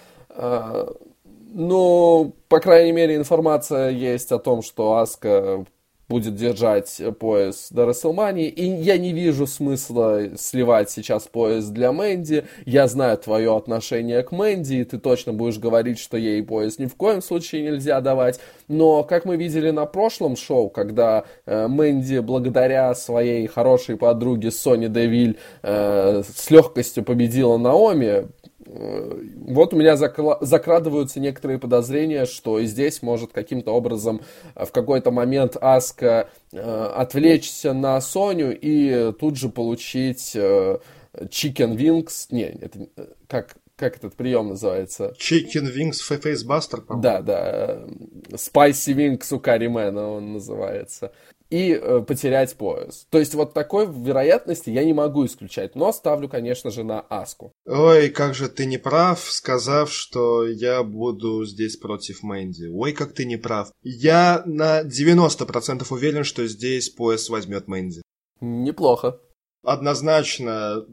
Ну, 1.49 2.35
по 2.49 2.61
крайней 2.61 2.93
мере, 2.93 3.17
информация 3.17 3.91
есть 3.91 4.33
о 4.33 4.39
том, 4.39 4.63
что 4.63 4.97
Аска 4.97 5.65
будет 6.09 6.37
держать 6.37 7.01
пояс 7.19 7.69
до 7.71 7.87
Расселмании. 7.87 8.49
И 8.49 8.65
я 8.65 8.97
не 8.97 9.13
вижу 9.13 9.47
смысла 9.47 10.37
сливать 10.37 10.91
сейчас 10.91 11.25
пояс 11.25 11.67
для 11.67 11.93
Мэнди. 11.93 12.45
Я 12.65 12.87
знаю 12.87 13.19
твое 13.19 13.57
отношение 13.57 14.23
к 14.23 14.33
Мэнди, 14.33 14.75
и 14.75 14.85
ты 14.85 14.99
точно 14.99 15.33
будешь 15.33 15.59
говорить, 15.59 15.99
что 15.99 16.17
ей 16.17 16.43
пояс 16.43 16.79
ни 16.79 16.87
в 16.87 16.95
коем 16.95 17.23
случае 17.23 17.65
нельзя 17.65 18.01
давать. 18.01 18.39
Но, 18.69 19.03
как 19.03 19.25
мы 19.25 19.37
видели 19.37 19.71
на 19.71 19.87
прошлом 19.87 20.37
шоу, 20.37 20.69
когда 20.69 21.25
э, 21.45 21.67
Мэнди 21.67 22.19
благодаря 22.19 22.95
своей 22.95 23.47
хорошей 23.47 23.97
подруге 23.97 24.51
Сони 24.51 24.87
Девиль 24.87 25.39
э, 25.63 26.23
с 26.23 26.51
легкостью 26.51 27.05
победила 27.05 27.57
Наоми, 27.57 28.29
вот 28.67 29.73
у 29.73 29.77
меня 29.77 29.97
закрадываются 29.97 31.21
некоторые 31.21 31.59
подозрения, 31.59 32.27
что 32.27 32.59
и 32.59 32.67
здесь 32.67 33.03
может 33.03 33.33
каким-то 33.33 33.73
образом 33.73 34.21
э, 34.55 34.65
в 34.65 34.73
какой-то 34.73 35.11
момент 35.11 35.57
Аска 35.61 36.29
э, 36.53 36.59
отвлечься 36.59 37.73
на 37.73 38.01
Соню 38.01 38.57
и 38.61 39.13
тут 39.19 39.37
же 39.37 39.49
получить 39.49 40.35
Chicken 40.35 41.77
Wings. 41.77 42.27
Не, 42.31 42.45
это 42.45 42.89
как, 43.29 43.57
как 43.77 43.97
этот 43.97 44.15
прием 44.15 44.49
называется? 44.49 45.15
Chicken 45.19 45.73
Wings 45.75 45.99
Facebuster, 46.09 46.81
по-моему. 46.81 47.03
Да, 47.03 47.23
да. 47.23 47.87
Spicy 48.31 48.95
Wings 48.95 49.35
у 49.35 49.41
Карримена 49.41 50.11
он 50.11 50.33
называется 50.35 51.13
и 51.51 51.73
э, 51.73 52.01
потерять 52.01 52.57
пояс. 52.57 53.07
То 53.11 53.19
есть 53.19 53.35
вот 53.35 53.55
такой 53.55 53.87
вероятности 53.87 54.71
я 54.71 54.85
не 54.85 54.93
могу 54.93 55.27
исключать, 55.27 55.75
но 55.75 55.93
ставлю, 55.93 56.29
конечно 56.29 56.71
же, 56.71 56.85
на 56.85 57.01
Аску. 57.01 57.53
Ой, 57.67 58.11
как 58.11 58.35
же 58.35 58.49
ты 58.49 58.67
не 58.67 58.79
прав, 58.79 59.21
сказав, 59.21 59.93
что 59.93 60.47
я 60.47 60.83
буду 60.83 61.45
здесь 61.45 61.77
против 61.77 62.23
Мэнди. 62.23 62.67
Ой, 62.67 62.93
как 62.93 63.13
ты 63.13 63.25
не 63.25 63.37
прав. 63.37 63.71
Я 63.83 64.43
на 64.47 64.83
90% 64.83 65.87
уверен, 65.91 66.25
что 66.25 66.47
здесь 66.47 66.91
пояс 66.91 67.29
возьмет 67.29 67.69
Мэнди. 67.69 68.03
Неплохо. 68.41 69.21
Однозначно 69.63 70.85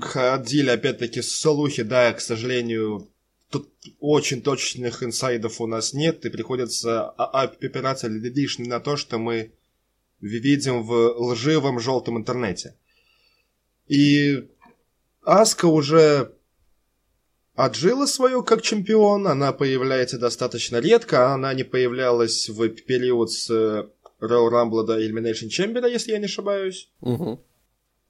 ходили 0.00 0.70
опять-таки 0.70 1.22
слухи, 1.22 1.82
да, 1.82 2.12
к 2.12 2.20
сожалению, 2.20 3.11
тут 3.52 3.70
очень 4.00 4.42
точных 4.42 5.02
инсайдов 5.02 5.60
у 5.60 5.66
нас 5.66 5.92
нет, 5.92 6.24
и 6.24 6.30
приходится 6.30 7.10
опираться 7.10 8.08
лишь 8.08 8.58
на 8.58 8.80
то, 8.80 8.96
что 8.96 9.18
мы 9.18 9.52
видим 10.20 10.82
в 10.82 10.92
лживом 11.18 11.78
желтом 11.78 12.18
интернете. 12.18 12.76
И 13.86 14.48
Аска 15.22 15.66
уже 15.66 16.32
отжила 17.54 18.06
свою 18.06 18.42
как 18.42 18.62
чемпион, 18.62 19.28
она 19.28 19.52
появляется 19.52 20.18
достаточно 20.18 20.78
редко, 20.78 21.32
она 21.32 21.52
не 21.54 21.64
появлялась 21.64 22.48
в 22.48 22.68
период 22.68 23.30
с 23.30 23.50
Royal 23.50 24.50
Rumble 24.50 24.86
до 24.86 25.00
Elimination 25.00 25.48
Chamber, 25.48 25.90
если 25.90 26.12
я 26.12 26.18
не 26.18 26.26
ошибаюсь. 26.26 26.90
Угу. 27.00 27.44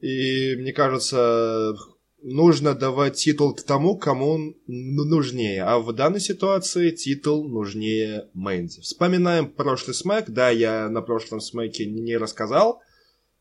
И 0.01 0.57
мне 0.57 0.73
кажется, 0.73 1.75
нужно 2.23 2.75
давать 2.75 3.17
титул 3.17 3.55
тому, 3.55 3.97
кому 3.97 4.29
он 4.31 4.57
нужнее. 4.67 5.63
А 5.65 5.79
в 5.79 5.93
данной 5.93 6.21
ситуации 6.21 6.91
титул 6.91 7.49
нужнее 7.49 8.29
Мэнди. 8.35 8.81
Вспоминаем 8.81 9.51
прошлый 9.51 9.95
смэк. 9.95 10.31
Да, 10.31 10.51
я 10.51 10.89
на 10.89 11.03
прошлом 11.03 11.41
смэке 11.41 11.87
не 11.87 12.17
рассказал 12.17 12.81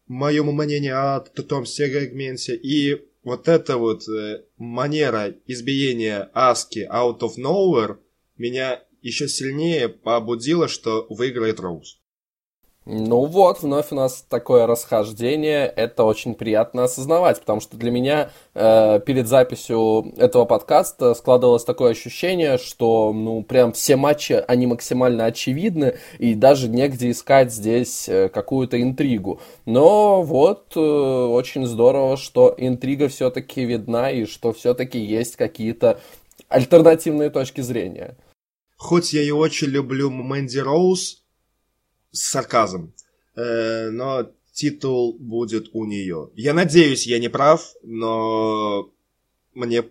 мое 0.08 0.44
мнение 0.44 0.94
о 0.94 1.20
том 1.22 1.66
сегменте. 1.66 2.56
И 2.56 3.02
вот 3.24 3.48
эта 3.48 3.78
вот 3.78 4.08
э, 4.10 4.44
манера 4.58 5.34
избиения 5.48 6.30
Аски 6.34 6.88
out 6.92 7.20
of 7.20 7.38
nowhere 7.38 7.98
меня 8.38 8.84
еще 9.02 9.28
сильнее 9.28 9.90
побудила, 9.90 10.68
что 10.68 11.08
выиграет 11.10 11.60
Роуз. 11.60 12.01
Ну 12.94 13.24
вот, 13.24 13.62
вновь 13.62 13.94
у 13.94 13.96
нас 13.96 14.26
такое 14.28 14.68
расхождение, 14.68 15.66
это 15.66 16.04
очень 16.04 16.36
приятно 16.36 16.84
осознавать, 16.84 17.40
потому 17.40 17.62
что 17.62 17.78
для 17.78 17.90
меня 17.90 18.32
э, 18.54 19.00
перед 19.06 19.30
записью 19.30 20.14
этого 20.18 20.44
подкаста 20.44 21.14
складывалось 21.14 21.64
такое 21.64 21.92
ощущение, 21.92 22.58
что, 22.58 23.14
ну, 23.14 23.44
прям 23.44 23.72
все 23.72 23.96
матчи, 23.96 24.44
они 24.46 24.68
максимально 24.68 25.24
очевидны, 25.24 26.00
и 26.20 26.34
даже 26.34 26.68
негде 26.68 27.12
искать 27.12 27.54
здесь 27.54 28.10
э, 28.10 28.28
какую-то 28.28 28.82
интригу. 28.82 29.40
Но 29.66 30.22
вот, 30.22 30.74
э, 30.76 30.80
очень 30.82 31.66
здорово, 31.66 32.18
что 32.18 32.54
интрига 32.58 33.08
все-таки 33.08 33.64
видна, 33.64 34.12
и 34.12 34.26
что 34.26 34.52
все-таки 34.52 35.00
есть 35.00 35.38
какие-то 35.38 36.02
альтернативные 36.50 37.30
точки 37.30 37.62
зрения. 37.62 38.18
Хоть 38.76 39.14
я 39.14 39.22
и 39.22 39.32
очень 39.32 39.68
люблю 39.68 40.10
Мэнди 40.10 40.58
Роуз, 40.58 41.21
с 42.12 42.30
сарказмом. 42.32 42.94
Э, 43.36 43.90
но 43.90 44.30
титул 44.54 45.18
будет 45.20 45.70
у 45.74 45.86
нее. 45.86 46.30
Я 46.36 46.54
надеюсь, 46.54 47.08
я 47.08 47.20
не 47.20 47.30
прав, 47.30 47.74
но 47.84 48.92
мне 49.54 49.84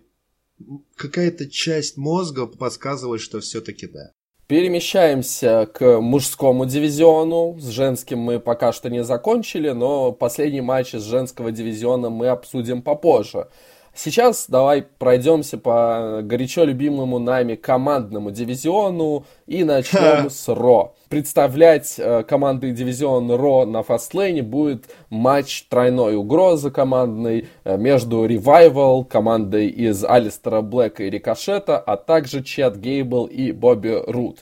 какая-то 0.95 1.49
часть 1.49 1.97
мозга 1.97 2.45
подсказывает, 2.45 3.21
что 3.21 3.39
все-таки 3.39 3.87
да. 3.87 4.11
Перемещаемся 4.47 5.65
к 5.73 6.01
мужскому 6.01 6.65
дивизиону. 6.65 7.57
С 7.57 7.69
женским 7.69 8.19
мы 8.19 8.39
пока 8.39 8.73
что 8.73 8.89
не 8.89 9.03
закончили, 9.03 9.69
но 9.69 10.11
последний 10.11 10.59
матч 10.59 10.93
из 10.93 11.03
женского 11.03 11.51
дивизиона 11.51 12.09
мы 12.09 12.27
обсудим 12.27 12.81
попозже. 12.81 13.47
Сейчас 13.93 14.45
давай 14.47 14.83
пройдемся 14.83 15.57
по 15.57 16.21
горячо 16.23 16.63
любимому 16.63 17.19
нами 17.19 17.55
командному 17.55 18.31
дивизиону 18.31 19.25
и 19.47 19.65
начнем 19.65 20.29
с 20.29 20.47
Ро. 20.47 20.95
Представлять 21.09 21.95
э, 21.97 22.23
команды 22.23 22.71
дивизиона 22.71 23.35
Ро 23.35 23.65
на 23.65 23.83
фастлейне 23.83 24.43
будет 24.43 24.85
матч 25.09 25.63
тройной 25.63 26.15
угрозы 26.15 26.71
командной 26.71 27.49
э, 27.65 27.77
между 27.77 28.25
Revival, 28.25 29.03
командой 29.03 29.67
из 29.67 30.05
Алистера 30.05 30.61
Блэка 30.61 31.03
и 31.03 31.09
Рикошета, 31.09 31.77
а 31.77 31.97
также 31.97 32.43
Чет 32.43 32.77
Гейбл 32.77 33.25
и 33.25 33.51
Бобби 33.51 34.01
Рут. 34.07 34.39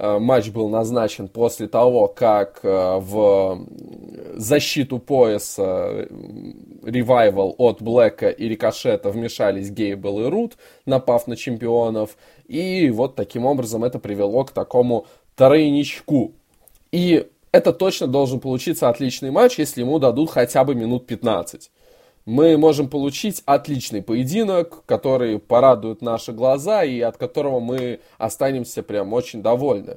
Э, 0.00 0.20
матч 0.20 0.50
был 0.50 0.68
назначен 0.68 1.26
после 1.26 1.66
того, 1.66 2.06
как 2.06 2.60
э, 2.62 2.98
в 3.00 3.66
защиту 4.36 5.00
пояса 5.00 6.06
ревайвал 6.84 7.56
от 7.58 7.82
Блэка 7.82 8.28
и 8.28 8.48
Рикошета 8.48 9.10
вмешались 9.10 9.70
Гейбл 9.70 10.20
и 10.20 10.30
Рут, 10.30 10.56
напав 10.86 11.26
на 11.26 11.36
чемпионов. 11.36 12.16
И 12.46 12.90
вот 12.90 13.16
таким 13.16 13.44
образом 13.44 13.82
это 13.82 13.98
привело 13.98 14.44
к 14.44 14.52
такому 14.52 15.06
тройничку. 15.34 16.32
И 16.92 17.26
это 17.50 17.72
точно 17.72 18.06
должен 18.06 18.38
получиться 18.38 18.88
отличный 18.88 19.32
матч, 19.32 19.58
если 19.58 19.80
ему 19.80 19.98
дадут 19.98 20.30
хотя 20.30 20.62
бы 20.62 20.76
минут 20.76 21.08
15 21.08 21.72
мы 22.28 22.58
можем 22.58 22.90
получить 22.90 23.42
отличный 23.46 24.02
поединок, 24.02 24.84
который 24.84 25.38
порадует 25.38 26.02
наши 26.02 26.30
глаза 26.30 26.84
и 26.84 27.00
от 27.00 27.16
которого 27.16 27.58
мы 27.58 28.00
останемся 28.18 28.82
прям 28.82 29.14
очень 29.14 29.40
довольны. 29.40 29.96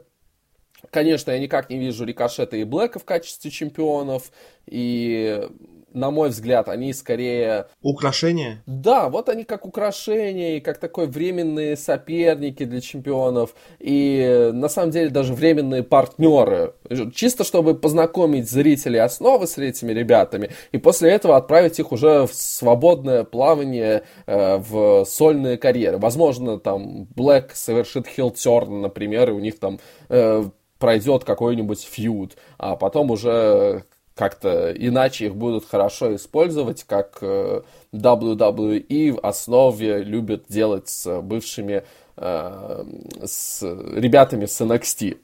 Конечно, 0.92 1.32
я 1.32 1.40
никак 1.40 1.70
не 1.70 1.78
вижу 1.78 2.06
Рикошета 2.06 2.56
и 2.56 2.64
Блэка 2.64 3.00
в 3.00 3.04
качестве 3.04 3.52
чемпионов, 3.52 4.32
и 4.66 5.46
на 5.94 6.12
мой 6.12 6.30
взгляд, 6.30 6.70
они 6.70 6.94
скорее... 6.94 7.68
Украшения? 7.82 8.62
Да, 8.66 9.10
вот 9.10 9.30
они 9.30 9.44
как 9.44 9.66
украшения, 9.66 10.58
и 10.58 10.60
как 10.60 10.80
такой 10.80 11.08
временные 11.08 11.78
соперники 11.78 12.66
для 12.66 12.82
чемпионов, 12.82 13.56
и 13.80 14.50
на 14.54 14.70
самом 14.70 14.92
деле 14.92 15.10
даже 15.10 15.34
временные 15.34 15.84
партнеры. 15.84 16.74
Чисто 17.14 17.44
чтобы 17.44 17.76
познакомить 17.76 18.50
зрителей 18.50 19.00
основы 19.00 19.48
с 19.48 19.58
этими 19.58 19.92
ребятами, 19.92 20.52
и 20.72 20.78
после 20.78 21.12
этого 21.12 21.38
отправить 21.38 21.80
их 21.80 21.92
уже 21.92 22.26
в 22.28 22.34
свободное 22.34 23.24
плавание 23.24 24.04
э, 24.26 24.58
в 24.58 25.06
сольные 25.06 25.58
карьеры. 25.58 25.98
Возможно, 25.98 26.60
там 26.60 27.08
Блэк 27.16 27.52
совершит 27.54 28.08
хилтерн, 28.08 28.82
например, 28.82 29.30
и 29.30 29.34
у 29.34 29.40
них 29.40 29.60
там 29.60 29.80
э, 30.10 30.44
пройдет 30.80 31.24
какой-нибудь 31.24 31.84
фьюд, 31.84 32.36
а 32.58 32.76
потом 32.76 33.12
уже 33.12 33.86
как-то 34.22 34.72
иначе 34.72 35.26
их 35.26 35.36
будут 35.36 35.68
хорошо 35.68 36.16
использовать, 36.16 36.84
как 36.84 37.18
э, 37.22 37.64
WWE 37.92 39.14
в 39.14 39.26
основе 39.26 40.04
любят 40.04 40.44
делать 40.48 40.90
с 40.90 41.22
бывшими, 41.24 41.84
э, 42.18 42.84
с 43.26 43.64
ребятами 43.64 44.46
с 44.46 44.62
NXT. 44.62 45.18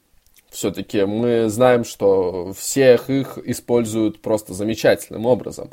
Все-таки 0.49 1.05
мы 1.05 1.47
знаем, 1.47 1.83
что 1.83 2.53
всех 2.53 3.11
их 3.11 3.37
используют 3.37 4.19
просто 4.23 4.55
замечательным 4.55 5.27
образом. 5.27 5.69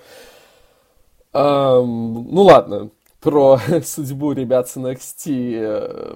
Эм, 1.32 2.28
ну 2.30 2.42
ладно, 2.42 2.90
про 3.22 3.58
судьбу 3.84 4.32
ребят 4.32 4.68
с 4.68 4.76
NXT 4.76 5.30
э, 5.30 6.14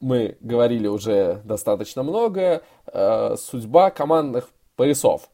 мы 0.00 0.36
говорили 0.40 0.88
уже 0.88 1.40
достаточно 1.44 2.02
много. 2.02 2.60
Судьба 2.84 3.90
командных 3.90 4.50
поясов. 4.76 5.30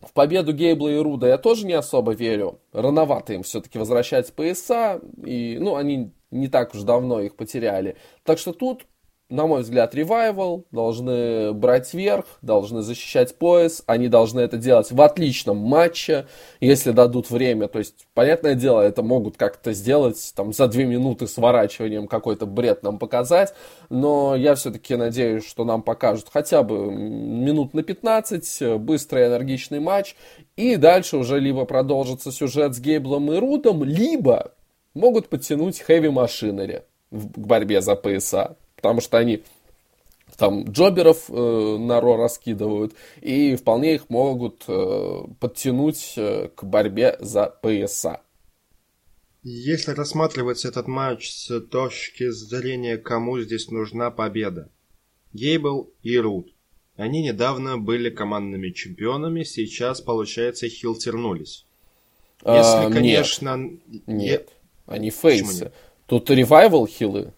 В 0.00 0.12
победу 0.14 0.52
Гейбла 0.52 0.88
и 0.88 0.96
Руда 0.96 1.28
я 1.28 1.36
тоже 1.36 1.66
не 1.66 1.74
особо 1.74 2.12
верю. 2.12 2.60
Рановато 2.72 3.34
им 3.34 3.42
все-таки 3.42 3.78
возвращать 3.78 4.32
пояса, 4.32 5.00
и, 5.24 5.58
ну, 5.60 5.76
они 5.76 6.12
не 6.30 6.48
так 6.48 6.74
уж 6.74 6.82
давно 6.82 7.20
их 7.20 7.36
потеряли. 7.36 7.96
Так 8.24 8.38
что 8.38 8.52
тут 8.52 8.86
на 9.30 9.46
мой 9.46 9.62
взгляд, 9.62 9.94
ревайвал, 9.94 10.66
должны 10.72 11.52
брать 11.52 11.94
верх, 11.94 12.24
должны 12.42 12.82
защищать 12.82 13.36
пояс, 13.36 13.82
они 13.86 14.08
должны 14.08 14.40
это 14.40 14.56
делать 14.56 14.90
в 14.90 15.00
отличном 15.00 15.56
матче, 15.56 16.26
если 16.60 16.90
дадут 16.90 17.30
время, 17.30 17.68
то 17.68 17.78
есть, 17.78 18.06
понятное 18.12 18.54
дело, 18.54 18.80
это 18.80 19.02
могут 19.02 19.36
как-то 19.36 19.72
сделать, 19.72 20.32
там, 20.34 20.52
за 20.52 20.66
две 20.66 20.84
минуты 20.84 21.26
сворачиванием 21.26 22.08
какой-то 22.08 22.46
бред 22.46 22.82
нам 22.82 22.98
показать, 22.98 23.54
но 23.88 24.34
я 24.34 24.54
все-таки 24.56 24.96
надеюсь, 24.96 25.48
что 25.48 25.64
нам 25.64 25.82
покажут 25.82 26.26
хотя 26.32 26.62
бы 26.62 26.90
минут 26.92 27.72
на 27.72 27.82
15, 27.82 28.78
быстрый 28.78 29.28
энергичный 29.28 29.80
матч, 29.80 30.16
и 30.56 30.76
дальше 30.76 31.16
уже 31.16 31.38
либо 31.38 31.64
продолжится 31.64 32.32
сюжет 32.32 32.74
с 32.74 32.80
Гейблом 32.80 33.32
и 33.32 33.38
Рутом, 33.38 33.84
либо 33.84 34.52
могут 34.94 35.28
подтянуть 35.28 35.82
Heavy 35.86 36.12
Machinery 36.12 36.82
к 37.10 37.38
борьбе 37.38 37.80
за 37.80 37.96
пояса 37.96 38.56
потому 38.80 39.00
что 39.00 39.18
они 39.18 39.42
там 40.36 40.64
джоберов 40.64 41.28
э, 41.28 41.76
на 41.78 42.00
Ро 42.00 42.16
раскидывают, 42.16 42.94
и 43.20 43.56
вполне 43.56 43.94
их 43.96 44.08
могут 44.08 44.64
э, 44.68 45.22
подтянуть 45.38 46.14
э, 46.16 46.48
к 46.54 46.64
борьбе 46.64 47.16
за 47.20 47.46
пояса. 47.46 48.22
Если 49.42 49.92
рассматривать 49.92 50.64
этот 50.64 50.86
матч 50.86 51.30
с 51.30 51.60
точки 51.60 52.30
зрения, 52.30 52.98
кому 52.98 53.40
здесь 53.40 53.70
нужна 53.70 54.10
победа. 54.10 54.70
Гейбл 55.32 55.92
и 56.02 56.18
Рут. 56.18 56.52
Они 56.96 57.22
недавно 57.22 57.78
были 57.78 58.10
командными 58.10 58.70
чемпионами, 58.70 59.42
сейчас, 59.44 60.00
получается, 60.02 60.68
хил 60.68 60.94
тернулись. 60.94 61.64
Если, 62.44 62.86
а, 62.86 62.90
конечно... 62.90 63.56
Нет, 63.56 64.02
нет. 64.06 64.48
они 64.86 65.10
фейсы. 65.10 65.72
Тут 66.06 66.28
ревайвал 66.30 66.86
хилы. 66.86 67.32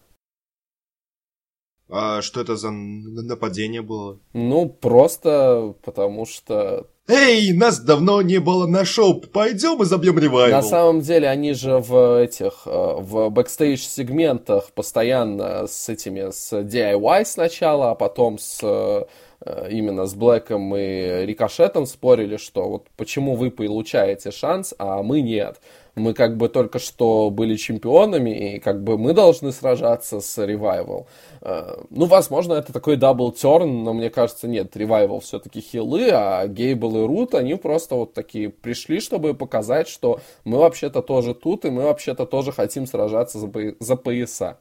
А 1.89 2.21
что 2.21 2.41
это 2.41 2.55
за 2.55 2.71
нападение 2.71 3.81
было? 3.81 4.19
Ну, 4.33 4.69
просто 4.69 5.75
потому 5.83 6.25
что... 6.25 6.87
Эй, 7.07 7.51
нас 7.51 7.81
давно 7.81 8.21
не 8.21 8.39
было 8.39 8.65
на 8.65 8.85
шоу, 8.85 9.19
пойдем 9.19 9.81
и 9.81 9.85
забьем 9.85 10.17
ревайвал. 10.17 10.61
На 10.61 10.67
самом 10.67 11.01
деле, 11.01 11.27
они 11.27 11.51
же 11.53 11.79
в 11.79 12.21
этих, 12.21 12.61
э, 12.65 12.69
в 12.71 13.29
бэкстейдж-сегментах 13.29 14.71
постоянно 14.71 15.67
с 15.67 15.89
этими, 15.89 16.31
с 16.31 16.53
DIY 16.53 17.25
сначала, 17.25 17.91
а 17.91 17.95
потом 17.95 18.39
с 18.39 18.59
э, 18.63 19.67
именно 19.69 20.05
с 20.05 20.13
Блэком 20.13 20.73
и 20.77 21.25
Рикошетом 21.25 21.85
спорили, 21.85 22.37
что 22.37 22.69
вот 22.69 22.87
почему 22.95 23.35
вы 23.35 23.51
получаете 23.51 24.31
шанс, 24.31 24.73
а 24.79 25.03
мы 25.03 25.19
нет 25.19 25.59
мы 25.95 26.13
как 26.13 26.37
бы 26.37 26.49
только 26.49 26.79
что 26.79 27.29
были 27.29 27.55
чемпионами, 27.55 28.55
и 28.55 28.59
как 28.59 28.83
бы 28.83 28.97
мы 28.97 29.13
должны 29.13 29.51
сражаться 29.51 30.21
с 30.21 30.43
Revival. 30.43 31.07
Ну, 31.41 32.05
возможно, 32.05 32.53
это 32.53 32.73
такой 32.73 32.95
double 32.95 33.31
turn, 33.31 33.83
но 33.83 33.93
мне 33.93 34.09
кажется, 34.09 34.47
нет, 34.47 34.75
Revival 34.75 35.19
все-таки 35.19 35.61
heel 35.61 35.93
ы, 35.93 36.09
а 36.11 36.47
Гейбл 36.47 37.03
и 37.03 37.05
Рут, 37.05 37.35
они 37.35 37.55
просто 37.55 37.95
вот 37.95 38.13
такие 38.13 38.49
пришли, 38.49 38.99
чтобы 38.99 39.33
показать, 39.35 39.87
что 39.87 40.19
мы 40.45 40.57
вообще-то 40.57 41.01
тоже 41.01 41.35
тут, 41.35 41.65
и 41.65 41.69
мы 41.69 41.83
вообще-то 41.83 42.25
тоже 42.25 42.51
хотим 42.51 42.87
сражаться 42.87 43.39
за, 43.39 43.51
за 43.79 43.95
пояса. 43.95 44.57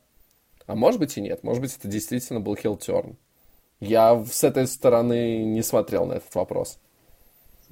А 0.67 0.75
может 0.75 1.01
быть 1.01 1.17
и 1.17 1.21
нет, 1.21 1.43
может 1.43 1.63
быть 1.63 1.77
это 1.77 1.89
действительно 1.89 2.41
был 2.41 2.57
хил 2.57 2.77
терн. 2.77 3.17
Я 3.81 4.25
с 4.31 4.45
этой 4.45 4.67
стороны 4.69 5.43
не 5.43 5.63
смотрел 5.63 6.07
на 6.07 6.15
этот 6.15 6.35
вопрос. 6.35 6.79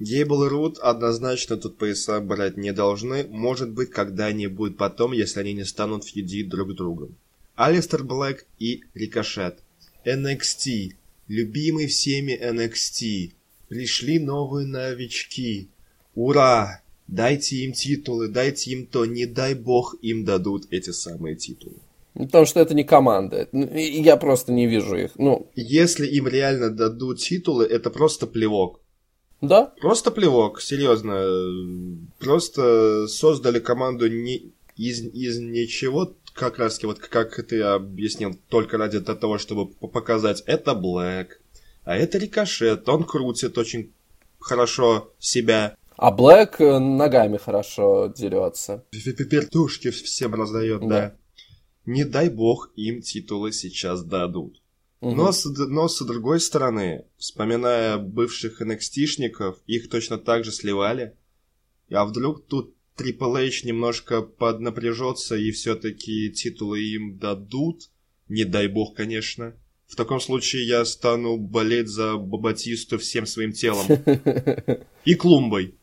Гейбл 0.01 0.45
и 0.45 0.47
Рут 0.47 0.79
однозначно 0.79 1.57
тут 1.57 1.77
пояса 1.77 2.19
брать 2.21 2.57
не 2.57 2.73
должны, 2.73 3.23
может 3.29 3.69
быть 3.69 3.91
когда-нибудь 3.91 4.75
потом, 4.75 5.11
если 5.11 5.41
они 5.41 5.53
не 5.53 5.63
станут 5.63 6.05
фьюдить 6.05 6.49
друг 6.49 6.73
другом. 6.73 7.15
Алистер 7.55 8.03
Блэк 8.03 8.45
и 8.57 8.81
Рикошет. 8.95 9.59
NXT. 10.03 10.93
Любимый 11.27 11.85
всеми 11.85 12.31
NXT. 12.31 13.33
Пришли 13.69 14.17
новые 14.17 14.65
новички. 14.65 15.69
Ура! 16.15 16.81
Дайте 17.07 17.57
им 17.57 17.73
титулы, 17.73 18.27
дайте 18.27 18.71
им 18.71 18.87
то, 18.87 19.05
не 19.05 19.27
дай 19.27 19.53
бог 19.53 19.95
им 20.01 20.25
дадут 20.25 20.65
эти 20.71 20.89
самые 20.89 21.35
титулы. 21.35 21.75
Потому 22.13 22.45
что 22.45 22.59
это 22.59 22.73
не 22.73 22.83
команда. 22.83 23.47
Я 23.51 24.17
просто 24.17 24.51
не 24.51 24.65
вижу 24.65 24.95
их. 24.95 25.11
Ну. 25.15 25.47
Если 25.55 26.07
им 26.07 26.27
реально 26.27 26.71
дадут 26.71 27.19
титулы, 27.19 27.65
это 27.65 27.91
просто 27.91 28.25
плевок. 28.25 28.80
Да? 29.41 29.73
Просто 29.81 30.11
плевок, 30.11 30.61
серьезно. 30.61 32.07
Просто 32.19 33.07
создали 33.07 33.59
команду 33.59 34.07
не 34.07 34.53
из, 34.77 35.01
из 35.01 35.39
ничего, 35.39 36.15
как 36.33 36.59
раз 36.59 36.81
вот 36.83 36.99
как 36.99 37.35
ты 37.47 37.61
объяснил, 37.61 38.37
только 38.49 38.77
ради 38.77 38.99
того, 38.99 39.37
чтобы 39.37 39.67
показать, 39.67 40.43
это 40.45 40.73
Блэк, 40.73 41.39
а 41.83 41.97
это 41.97 42.17
Рикошет, 42.17 42.87
он 42.87 43.03
крутит 43.03 43.57
очень 43.57 43.93
хорошо 44.39 45.13
себя. 45.19 45.75
А 45.97 46.11
Блэк 46.11 46.55
э, 46.59 46.79
ногами 46.79 47.37
хорошо 47.37 48.11
дерется. 48.15 48.85
Пертушки 48.91 49.91
всем 49.91 50.33
раздает, 50.33 50.81
да. 50.81 50.87
да. 50.87 51.15
Не 51.85 52.05
дай 52.05 52.29
бог 52.29 52.71
им 52.75 53.01
титулы 53.01 53.51
сейчас 53.51 54.03
дадут. 54.03 54.60
Угу. 55.01 55.15
Но, 55.15 55.31
с, 55.31 55.45
но 55.45 55.87
с 55.87 56.05
другой 56.05 56.39
стороны, 56.39 57.05
вспоминая 57.17 57.97
бывших 57.97 58.61
NXT-шников, 58.61 59.55
их 59.65 59.89
точно 59.89 60.17
так 60.19 60.45
же 60.45 60.51
сливали. 60.51 61.15
А 61.89 62.05
вдруг 62.05 62.45
тут 62.45 62.75
Triple 62.97 63.47
H 63.47 63.63
немножко 63.65 64.21
поднапряжется 64.21 65.35
и 65.35 65.51
все-таки 65.51 66.31
титулы 66.31 66.81
им 66.81 67.17
дадут? 67.17 67.89
Не 68.29 68.45
дай 68.45 68.67
бог, 68.67 68.95
конечно. 68.95 69.55
В 69.87 69.95
таком 69.95 70.21
случае 70.21 70.67
я 70.67 70.85
стану 70.85 71.37
болеть 71.37 71.87
за 71.87 72.15
Батисту 72.15 72.97
всем 72.97 73.25
своим 73.25 73.51
телом. 73.51 73.85
И 75.03 75.15
клумбой. 75.15 75.75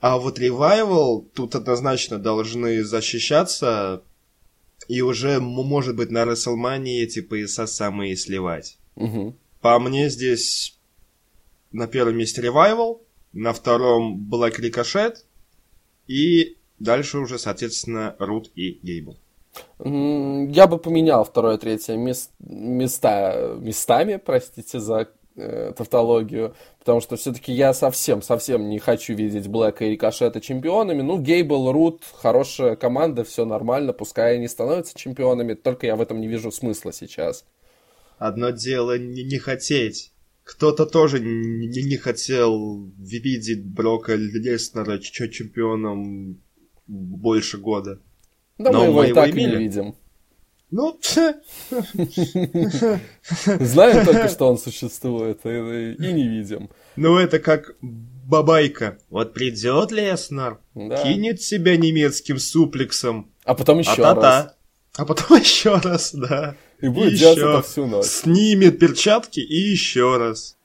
А 0.00 0.18
вот 0.18 0.38
Ревайвал 0.38 1.22
тут 1.34 1.54
однозначно 1.54 2.18
должны 2.18 2.82
защищаться 2.82 4.02
и 4.88 5.02
уже, 5.02 5.40
может 5.40 5.96
быть, 5.96 6.10
на 6.10 6.24
Расселмане 6.24 7.02
эти 7.02 7.20
пояса 7.20 7.66
самые 7.66 8.16
сливать. 8.16 8.78
Угу. 8.96 9.36
По 9.60 9.78
мне 9.78 10.08
здесь 10.08 10.78
на 11.72 11.86
первом 11.86 12.16
месте 12.16 12.42
Ревайвал, 12.42 13.02
на 13.32 13.52
втором 13.52 14.28
Black 14.30 14.58
Ricochet, 14.60 15.16
и 16.06 16.56
дальше 16.78 17.18
уже, 17.18 17.38
соответственно, 17.38 18.16
Рут 18.18 18.50
и 18.54 18.80
Гейбл. 18.82 19.16
Я 19.78 20.66
бы 20.66 20.78
поменял 20.78 21.24
второе, 21.24 21.58
третье 21.58 21.96
мест, 21.96 22.30
места, 22.38 23.56
местами, 23.58 24.16
простите 24.16 24.78
за 24.78 25.08
э, 25.40 25.72
тавтологию, 25.76 26.54
потому 26.78 27.00
что 27.00 27.16
все-таки 27.16 27.52
я 27.52 27.74
совсем-совсем 27.74 28.68
не 28.68 28.78
хочу 28.78 29.14
видеть 29.14 29.48
Блэка 29.48 29.84
и 29.84 29.90
Рикошета 29.90 30.40
чемпионами. 30.40 31.02
Ну, 31.02 31.18
Гейбл, 31.18 31.72
Рут, 31.72 32.02
хорошая 32.12 32.76
команда, 32.76 33.24
все 33.24 33.44
нормально, 33.44 33.92
пускай 33.92 34.36
они 34.36 34.48
становятся 34.48 34.98
чемпионами, 34.98 35.54
только 35.54 35.86
я 35.86 35.96
в 35.96 36.00
этом 36.00 36.20
не 36.20 36.28
вижу 36.28 36.50
смысла 36.52 36.92
сейчас. 36.92 37.44
Одно 38.18 38.50
дело 38.50 38.98
не, 38.98 39.24
не 39.24 39.38
хотеть. 39.38 40.12
Кто-то 40.44 40.84
тоже 40.84 41.20
не, 41.20 41.82
не 41.82 41.96
хотел 41.96 42.84
видеть 42.98 43.64
Брока 43.64 44.14
Леснера 44.14 44.98
чемпионом 44.98 46.42
больше 46.86 47.58
года. 47.58 48.00
Да 48.58 48.72
Но 48.72 48.80
мы 48.80 48.86
его 48.86 49.04
и 49.04 49.12
так 49.14 49.30
имели. 49.30 49.56
не 49.56 49.64
видим. 49.64 49.94
Ну, 50.70 50.96
знаем 53.44 54.06
только, 54.06 54.28
что 54.28 54.48
он 54.48 54.56
существует, 54.56 55.44
и, 55.44 55.94
и 55.94 56.12
не 56.12 56.28
видим. 56.28 56.70
Ну, 56.94 57.18
это 57.18 57.40
как 57.40 57.74
бабайка. 57.82 58.98
Вот 59.10 59.34
придет 59.34 59.90
Леснар, 59.90 60.60
да. 60.74 61.02
кинет 61.02 61.42
себя 61.42 61.76
немецким 61.76 62.38
суплексом. 62.38 63.32
А 63.44 63.54
потом 63.54 63.80
еще 63.80 64.04
а 64.04 64.14
раз. 64.14 64.54
А 64.96 65.04
потом 65.04 65.38
еще 65.40 65.74
раз, 65.74 66.14
да. 66.14 66.54
И 66.80 66.88
будет 66.88 67.14
и 67.14 67.16
делать 67.16 67.38
еще. 67.38 67.50
это 67.50 67.62
всю 67.62 67.86
ночь. 67.86 68.06
Снимет 68.06 68.78
перчатки 68.78 69.40
и 69.40 69.56
еще 69.70 70.18
раз. 70.18 70.56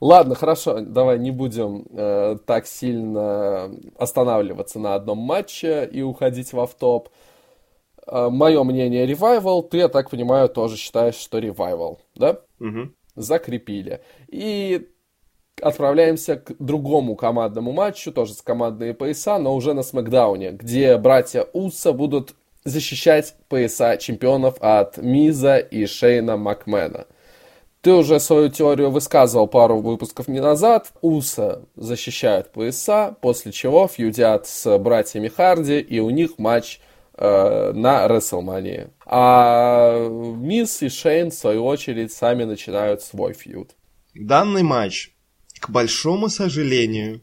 Ладно, 0.00 0.34
хорошо, 0.34 0.80
давай 0.80 1.18
не 1.18 1.30
будем 1.30 1.86
э, 1.90 2.38
так 2.44 2.66
сильно 2.66 3.70
останавливаться 3.96 4.78
на 4.78 4.94
одном 4.94 5.18
матче 5.18 5.88
и 5.90 6.02
уходить 6.02 6.52
в 6.52 6.60
автоп. 6.60 7.08
Э, 7.08 7.27
мое 8.10 8.62
мнение 8.64 9.06
ревайвал, 9.06 9.62
ты, 9.62 9.78
я 9.78 9.88
так 9.88 10.10
понимаю, 10.10 10.48
тоже 10.48 10.76
считаешь, 10.76 11.16
что 11.16 11.38
ревайвал, 11.38 12.00
да? 12.14 12.40
Угу. 12.60 12.90
Закрепили. 13.16 14.00
И 14.28 14.88
отправляемся 15.60 16.36
к 16.36 16.54
другому 16.58 17.16
командному 17.16 17.72
матчу, 17.72 18.12
тоже 18.12 18.34
с 18.34 18.42
командные 18.42 18.94
пояса, 18.94 19.38
но 19.38 19.54
уже 19.54 19.74
на 19.74 19.82
Смакдауне, 19.82 20.52
где 20.52 20.96
братья 20.96 21.46
Уса 21.52 21.92
будут 21.92 22.34
защищать 22.64 23.34
пояса 23.48 23.96
чемпионов 23.96 24.56
от 24.60 24.98
Миза 24.98 25.58
и 25.58 25.86
Шейна 25.86 26.36
Макмена. 26.36 27.06
Ты 27.80 27.94
уже 27.94 28.18
свою 28.18 28.48
теорию 28.48 28.90
высказывал 28.90 29.46
пару 29.46 29.78
выпусков 29.78 30.26
не 30.26 30.40
назад. 30.40 30.92
Уса 31.00 31.62
защищают 31.76 32.50
пояса, 32.50 33.16
после 33.20 33.52
чего 33.52 33.86
фьюдят 33.86 34.46
с 34.46 34.78
братьями 34.78 35.28
Харди, 35.28 35.78
и 35.78 36.00
у 36.00 36.10
них 36.10 36.38
матч 36.38 36.80
э, 37.18 37.72
на 37.72 38.06
WrestleMania. 38.06 38.90
А 39.04 40.08
Мисс 40.08 40.82
и 40.82 40.88
Шейн, 40.88 41.30
в 41.30 41.34
свою 41.34 41.64
очередь, 41.66 42.12
сами 42.12 42.44
начинают 42.44 43.02
свой 43.02 43.34
фьюд. 43.34 43.72
Данный 44.14 44.62
матч, 44.62 45.14
к 45.60 45.70
большому 45.70 46.28
сожалению, 46.28 47.20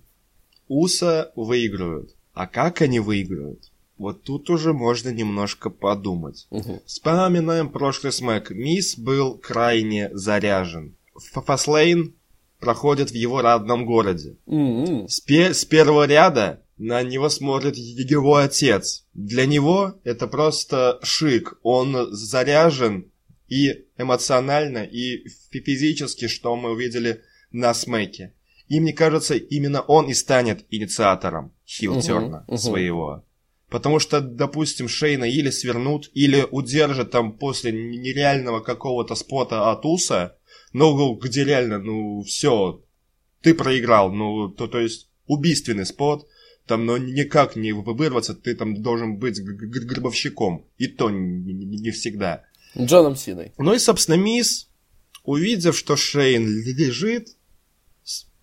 Уса 0.68 1.32
выигрывают. 1.36 2.16
А 2.34 2.48
как 2.48 2.82
они 2.82 3.00
выигрывают? 3.00 3.72
Вот 3.98 4.24
тут 4.24 4.50
уже 4.50 4.74
можно 4.74 5.10
немножко 5.10 5.70
подумать. 5.70 6.48
Угу. 6.50 6.82
Вспоминаем 6.86 7.70
прошлый 7.70 8.12
смэк. 8.12 8.50
Мисс 8.52 8.98
был 8.98 9.38
крайне 9.38 10.10
заряжен. 10.14 10.98
Фаслейн 11.16 12.14
проходит 12.60 13.12
в 13.12 13.16
его 13.16 13.42
родном 13.42 13.86
городе. 13.86 14.36
М-м. 14.48 15.08
С, 15.08 15.22
пе- 15.22 15.54
с 15.54 15.64
первого 15.64 16.08
ряда 16.08 16.65
на 16.78 17.02
него 17.04 17.30
смотрит 17.30 17.76
его 17.78 18.36
отец. 18.36 19.06
Для 19.14 19.46
него 19.46 19.96
это 20.04 20.28
просто 20.28 21.00
шик. 21.04 21.58
Он 21.64 22.08
заряжен 22.12 23.12
и 23.48 23.86
эмоционально, 23.98 24.84
и 24.84 25.28
фи- 25.52 25.62
физически, 25.62 26.28
что 26.28 26.56
мы 26.56 26.72
увидели 26.72 27.22
на 27.52 27.74
смеке. 27.74 28.34
И 28.68 28.80
мне 28.80 28.94
кажется, 28.94 29.36
именно 29.36 29.82
он 29.82 30.08
и 30.10 30.14
станет 30.14 30.66
инициатором 30.72 31.54
хилтерна 31.68 32.40
Мгм, 32.40 32.44
мгм. 32.48 32.58
своего. 32.58 33.26
Потому 33.70 34.00
что, 34.00 34.22
допустим, 34.22 34.88
Шейна 34.88 35.26
или 35.26 35.50
свернут, 35.50 36.10
или 36.14 36.46
удержат 36.50 37.12
там 37.12 37.34
после 37.34 37.72
нереального 37.72 38.60
какого-то 38.60 39.16
спота 39.16 39.72
от 39.72 39.86
Уса, 39.86 40.38
ну, 40.74 41.16
где 41.16 41.44
реально, 41.44 41.80
ну, 41.80 42.22
все, 42.24 42.82
ты 43.42 43.54
проиграл, 43.54 44.12
ну, 44.12 44.50
то, 44.50 44.68
то 44.68 44.80
есть 44.80 45.10
убийственный 45.28 45.86
спот, 45.86 46.28
там, 46.66 46.86
но 46.86 46.98
никак 46.98 47.56
не 47.56 47.74
вырваться, 47.74 48.34
ты 48.34 48.56
там 48.56 48.82
должен 48.82 49.18
быть 49.18 49.42
гробовщиком, 49.42 50.66
и 50.78 50.88
то 50.88 51.10
не, 51.10 51.92
всегда. 51.92 52.44
Джоном 52.78 53.16
Синой. 53.16 53.54
Ну 53.58 53.74
и, 53.74 53.80
собственно, 53.80 54.16
Мисс, 54.16 54.70
увидев, 55.24 55.78
что 55.78 55.96
Шейн 55.96 56.48
лежит, 56.48 57.30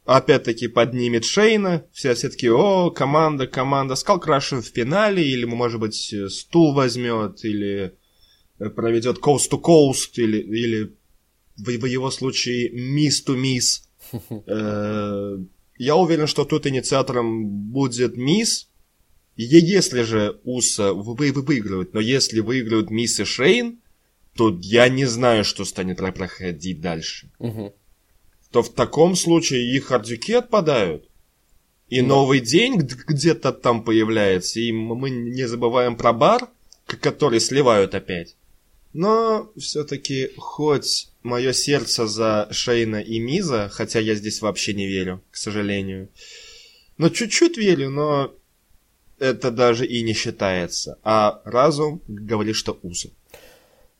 опять-таки 0.05 0.69
поднимет 0.69 1.25
Шейна, 1.25 1.85
все, 1.93 2.15
все 2.15 2.29
таки 2.29 2.49
о, 2.49 2.91
команда, 2.91 3.47
команда, 3.47 3.95
Скал 3.95 4.21
Крашен 4.21 4.63
в 4.63 4.67
финале, 4.67 5.25
или, 5.25 5.45
может 5.45 5.81
быть, 5.81 6.15
стул 6.29 6.75
возьмет, 6.75 7.45
или 7.45 7.95
э, 8.59 8.71
проведет 8.71 9.19
coast, 9.19 10.13
или, 10.17 10.39
или 10.39 10.97
в, 11.57 11.65
в 11.65 11.87
его 11.87 12.11
случае. 12.11 12.71
Э, 14.47 15.39
Я 15.79 15.97
уверен, 15.97 16.27
что 16.27 16.45
тут 16.45 16.67
инициатором 16.67 17.47
будет 17.47 18.17
Мисс, 18.17 18.69
и 19.37 19.45
если 19.45 20.03
же 20.03 20.41
Уса 20.45 20.93
вы, 20.93 21.33
вы 21.33 21.43
выигрывают, 21.43 21.95
но 21.95 22.01
если 22.01 22.41
выигрывают 22.41 22.91
Мисс 22.91 23.19
и 23.21 23.25
Шейн, 23.25 23.79
то 24.37 24.57
я 24.63 24.89
не 24.89 25.05
знаю, 25.07 25.45
что 25.45 25.65
станет 25.65 25.99
про- 25.99 26.13
проходить 26.13 26.81
дальше. 26.81 27.31
Мгм. 27.39 27.73
То 28.51 28.63
в 28.63 28.69
таком 28.73 29.17
случае 29.17 29.75
их 29.75 29.91
ардюки 29.91 30.33
отпадают. 30.35 31.09
И 31.89 32.01
Да. 32.01 32.07
новый 32.07 32.41
день 32.41 32.77
где-то 32.77 33.53
там 33.53 33.83
появляется, 33.85 34.61
и 34.61 34.73
мы 34.73 35.11
не 35.11 35.47
забываем 35.49 35.97
про 35.97 36.13
бар, 36.13 36.49
который 36.87 37.41
сливают 37.41 37.95
опять. 37.95 38.37
Но 38.93 39.51
все-таки 39.59 40.31
хоть 40.37 41.09
мое 41.23 41.53
сердце 41.53 42.07
за 42.07 42.49
Шейна 42.51 43.01
и 43.01 43.19
Миза, 43.19 43.69
хотя 43.73 44.01
я 44.01 44.15
здесь 44.15 44.43
вообще 44.43 44.75
не 44.75 44.87
верю, 44.87 45.23
к 45.31 45.37
сожалению. 45.37 46.09
Но 46.99 47.09
чуть-чуть 47.09 47.57
верю, 47.57 47.91
но 47.91 48.35
это 49.19 49.51
даже 49.51 49.87
и 49.87 50.03
не 50.03 50.15
считается. 50.15 50.99
А 51.03 51.41
разум 51.45 52.03
говорит, 52.09 52.57
что 52.57 52.79
Уса. 52.83 53.11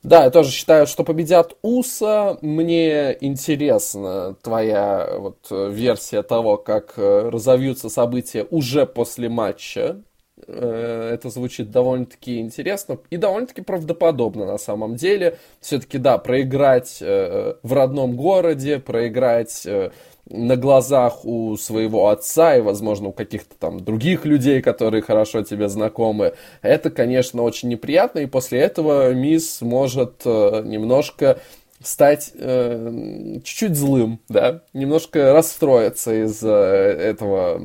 Да, 0.03 0.25
я 0.25 0.31
тоже 0.31 0.51
считаю, 0.51 0.85
что 0.85 1.05
победят 1.05 1.57
Уса. 1.61 2.37
Мне 2.41 3.17
интересна 3.21 4.35
твоя 4.41 5.15
вот 5.17 5.47
версия 5.49 6.23
того, 6.23 6.57
как 6.57 6.95
э, 6.97 7.29
разовьются 7.29 7.87
события 7.87 8.45
уже 8.49 8.85
после 8.85 9.29
матча. 9.29 10.03
Э, 10.47 11.11
Это 11.13 11.29
звучит 11.29 11.71
довольно-таки 11.71 12.39
интересно 12.39 12.97
и 13.09 13.17
довольно-таки 13.17 13.61
правдоподобно 13.61 14.45
на 14.45 14.57
самом 14.57 14.95
деле. 14.95 15.37
Все-таки, 15.59 15.97
да, 15.97 16.17
проиграть 16.17 16.97
э, 17.01 17.55
в 17.61 17.73
родном 17.73 18.15
городе, 18.15 18.79
проиграть 18.79 19.65
э, 19.65 19.91
на 20.29 20.55
глазах 20.55 21.25
у 21.25 21.57
своего 21.57 22.09
отца 22.09 22.55
и, 22.55 22.61
возможно, 22.61 23.09
у 23.09 23.11
каких-то 23.11 23.55
там 23.59 23.79
других 23.79 24.25
людей, 24.25 24.61
которые 24.61 25.01
хорошо 25.01 25.43
тебе 25.43 25.67
знакомы, 25.67 26.33
это, 26.61 26.89
конечно, 26.89 27.41
очень 27.41 27.69
неприятно, 27.69 28.19
и 28.19 28.25
после 28.25 28.59
этого 28.59 29.13
мисс 29.13 29.61
может 29.61 30.23
немножко 30.23 31.39
стать 31.83 32.31
э, 32.35 33.39
чуть-чуть 33.43 33.75
злым, 33.75 34.19
да, 34.29 34.63
немножко 34.73 35.33
расстроиться 35.33 36.13
из 36.25 36.43
этого, 36.43 37.61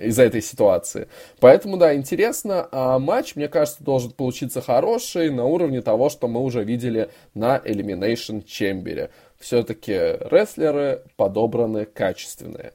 из 0.00 0.18
этой 0.18 0.42
ситуации. 0.42 1.08
Поэтому, 1.40 1.76
да, 1.76 1.94
интересно, 1.94 2.68
а 2.72 2.98
матч, 2.98 3.36
мне 3.36 3.48
кажется, 3.48 3.84
должен 3.84 4.12
получиться 4.12 4.60
хороший 4.60 5.30
на 5.30 5.44
уровне 5.44 5.82
того, 5.82 6.08
что 6.08 6.28
мы 6.28 6.40
уже 6.40 6.64
видели 6.64 7.10
на 7.34 7.58
Elimination 7.58 8.44
Chamber. 8.44 9.10
Все-таки 9.38 9.92
рестлеры 9.92 11.02
подобраны 11.16 11.84
качественные. 11.84 12.72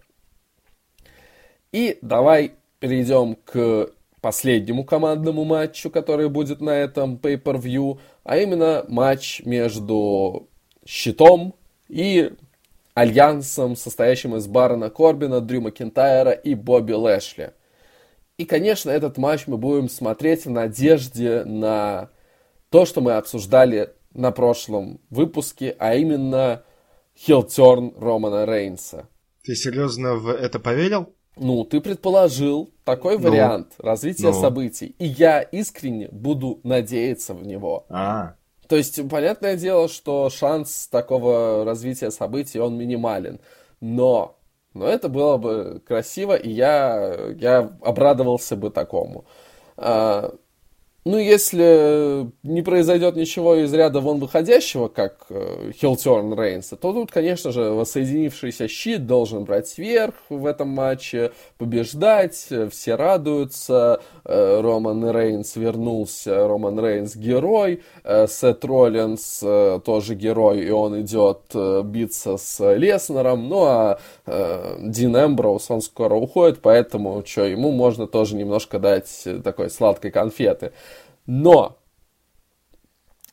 И 1.72 1.98
давай 2.02 2.54
перейдем 2.80 3.36
к 3.36 3.90
последнему 4.22 4.86
командному 4.86 5.44
матчу, 5.44 5.90
который 5.90 6.30
будет 6.30 6.62
на 6.62 6.70
этом 6.70 7.16
Pay-Per-View, 7.16 8.00
а 8.24 8.38
именно 8.38 8.86
матч 8.88 9.42
между 9.44 10.48
Щитом 10.86 11.56
и 11.88 12.34
Альянсом, 12.94 13.76
состоящим 13.76 14.36
из 14.36 14.48
Барона 14.48 14.90
Корбина, 14.90 15.42
Дрю 15.42 15.62
Макентайра 15.62 16.32
и 16.32 16.54
Бобби 16.54 16.94
Лэшли. 16.94 17.54
И, 18.38 18.46
конечно, 18.46 18.90
этот 18.90 19.18
матч 19.18 19.48
мы 19.48 19.58
будем 19.58 19.90
смотреть 19.90 20.46
в 20.46 20.50
надежде 20.50 21.44
на 21.44 22.10
то, 22.70 22.86
что 22.86 23.02
мы 23.02 23.14
обсуждали 23.14 23.94
на 24.14 24.32
прошлом 24.32 25.00
выпуске, 25.10 25.76
а 25.80 25.96
именно 25.96 26.64
хилтерн 27.18 27.94
Романа 27.98 28.46
Рейнса. 28.46 29.08
Ты 29.44 29.56
серьезно 29.56 30.16
в 30.16 30.30
это 30.30 30.60
поверил? 30.60 31.14
Ну, 31.36 31.64
ты 31.64 31.82
предположил 31.82 32.72
такой 32.84 33.18
Ну, 33.18 33.30
вариант 33.30 33.74
развития 33.78 34.28
ну. 34.28 34.34
событий, 34.40 34.96
и 35.00 35.06
я 35.06 35.42
искренне 35.42 36.08
буду 36.12 36.60
надеяться 36.64 37.34
в 37.34 37.46
него. 37.46 37.86
А, 37.90 38.36
То 38.74 38.78
есть, 38.78 39.08
понятное 39.08 39.56
дело, 39.56 39.88
что 39.88 40.32
шанс 40.32 40.88
такого 40.88 41.64
развития 41.64 42.10
событий, 42.10 42.58
он 42.58 42.76
минимален. 42.76 43.40
Но, 43.82 44.40
но 44.74 44.88
это 44.88 45.10
было 45.10 45.38
бы 45.38 45.80
красиво, 45.86 46.34
и 46.36 46.50
я, 46.50 47.34
я 47.38 47.72
обрадовался 47.84 48.56
бы 48.56 48.72
такому. 48.72 49.26
А, 49.78 50.34
ну, 51.06 51.18
если 51.18 52.32
не 52.44 52.62
произойдет 52.62 53.16
ничего 53.16 53.56
из 53.56 53.74
ряда 53.74 54.00
вон 54.00 54.20
выходящего, 54.20 54.88
как 54.88 55.28
Хилтерн 55.80 56.34
Рейнса, 56.34 56.76
то 56.76 56.94
тут, 56.94 57.12
конечно 57.12 57.52
же, 57.52 57.72
воссоединившийся 57.72 58.68
щит 58.68 59.06
должен 59.06 59.44
брать 59.44 59.78
верх 59.78 60.16
в 60.30 60.46
этом 60.46 60.70
матче, 60.70 61.32
побеждать, 61.58 62.48
э, 62.50 62.70
все 62.70 62.96
радуются, 62.96 64.02
э, 64.26 64.62
Роман 64.62 65.10
Рейнс 65.10 65.56
вернулся, 65.56 66.48
Роман 66.48 66.80
Рейнс 66.80 67.16
герой, 67.16 67.84
э, 68.04 68.28
Сет 68.28 68.64
Роллинс 68.66 69.42
э, 69.44 69.80
тоже 69.86 70.16
герой, 70.16 70.62
и 70.66 70.70
он 70.70 71.02
идет 71.02 71.40
э, 71.54 71.82
биться 71.84 72.38
с 72.38 72.74
Леснером, 72.76 73.50
ну 73.50 73.64
а 73.66 74.00
э, 74.26 74.78
Дин 74.80 75.16
Эмброуз, 75.16 75.70
он 75.70 75.82
скоро 75.82 76.16
уходит, 76.16 76.60
поэтому 76.62 77.24
что, 77.26 77.46
ему 77.46 77.72
можно 77.72 78.08
тоже 78.08 78.36
немножко 78.36 78.80
дать 78.80 79.24
э, 79.26 79.40
такой 79.44 79.70
сладкой 79.70 80.12
конфеты. 80.12 80.72
Но, 81.26 81.80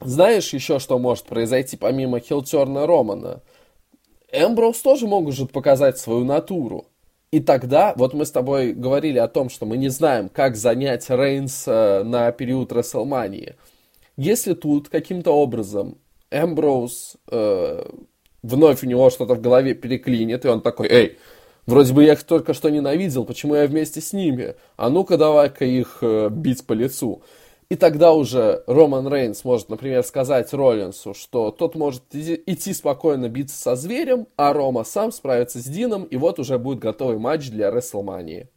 знаешь 0.00 0.52
еще, 0.52 0.78
что 0.78 0.98
может 0.98 1.24
произойти 1.24 1.76
помимо 1.76 2.20
Хилтерна 2.20 2.86
Романа? 2.86 3.42
Эмброуз 4.32 4.80
тоже 4.80 5.06
может 5.06 5.52
показать 5.52 5.98
свою 5.98 6.24
натуру. 6.24 6.86
И 7.32 7.40
тогда, 7.40 7.94
вот 7.96 8.12
мы 8.12 8.26
с 8.26 8.30
тобой 8.30 8.72
говорили 8.72 9.18
о 9.18 9.28
том, 9.28 9.50
что 9.50 9.64
мы 9.64 9.76
не 9.76 9.88
знаем, 9.88 10.28
как 10.28 10.56
занять 10.56 11.08
Рейнс 11.10 11.64
э, 11.66 12.02
на 12.02 12.32
период 12.32 12.72
Расселмании. 12.72 13.54
Если 14.16 14.54
тут 14.54 14.88
каким-то 14.88 15.30
образом 15.30 15.98
Эмброуз 16.32 17.16
э, 17.30 17.84
вновь 18.42 18.82
у 18.82 18.86
него 18.86 19.10
что-то 19.10 19.34
в 19.34 19.40
голове 19.40 19.74
переклинит, 19.74 20.44
и 20.44 20.48
он 20.48 20.60
такой, 20.60 20.88
эй, 20.88 21.18
вроде 21.66 21.92
бы 21.92 22.04
я 22.04 22.14
их 22.14 22.24
только 22.24 22.52
что 22.52 22.68
ненавидел, 22.68 23.24
почему 23.24 23.54
я 23.54 23.66
вместе 23.66 24.00
с 24.00 24.12
ними? 24.12 24.56
А 24.76 24.90
ну-ка 24.90 25.16
давай-ка 25.16 25.64
их 25.64 25.98
э, 26.02 26.28
бить 26.30 26.66
по 26.66 26.72
лицу. 26.72 27.22
И 27.70 27.76
тогда 27.76 28.12
уже 28.12 28.64
Роман 28.66 29.06
Рейнс 29.06 29.44
может, 29.44 29.68
например, 29.68 30.02
сказать 30.02 30.52
Роллинсу, 30.52 31.14
что 31.14 31.52
тот 31.52 31.76
может 31.76 32.02
идти 32.12 32.74
спокойно 32.74 33.28
биться 33.28 33.56
со 33.56 33.76
зверем, 33.76 34.26
а 34.36 34.52
Рома 34.52 34.82
сам 34.82 35.12
справится 35.12 35.60
с 35.60 35.64
Дином, 35.64 36.02
и 36.02 36.16
вот 36.16 36.40
уже 36.40 36.58
будет 36.58 36.80
готовый 36.80 37.18
матч 37.18 37.48
для 37.48 37.70
Рестлмании. 37.70 38.48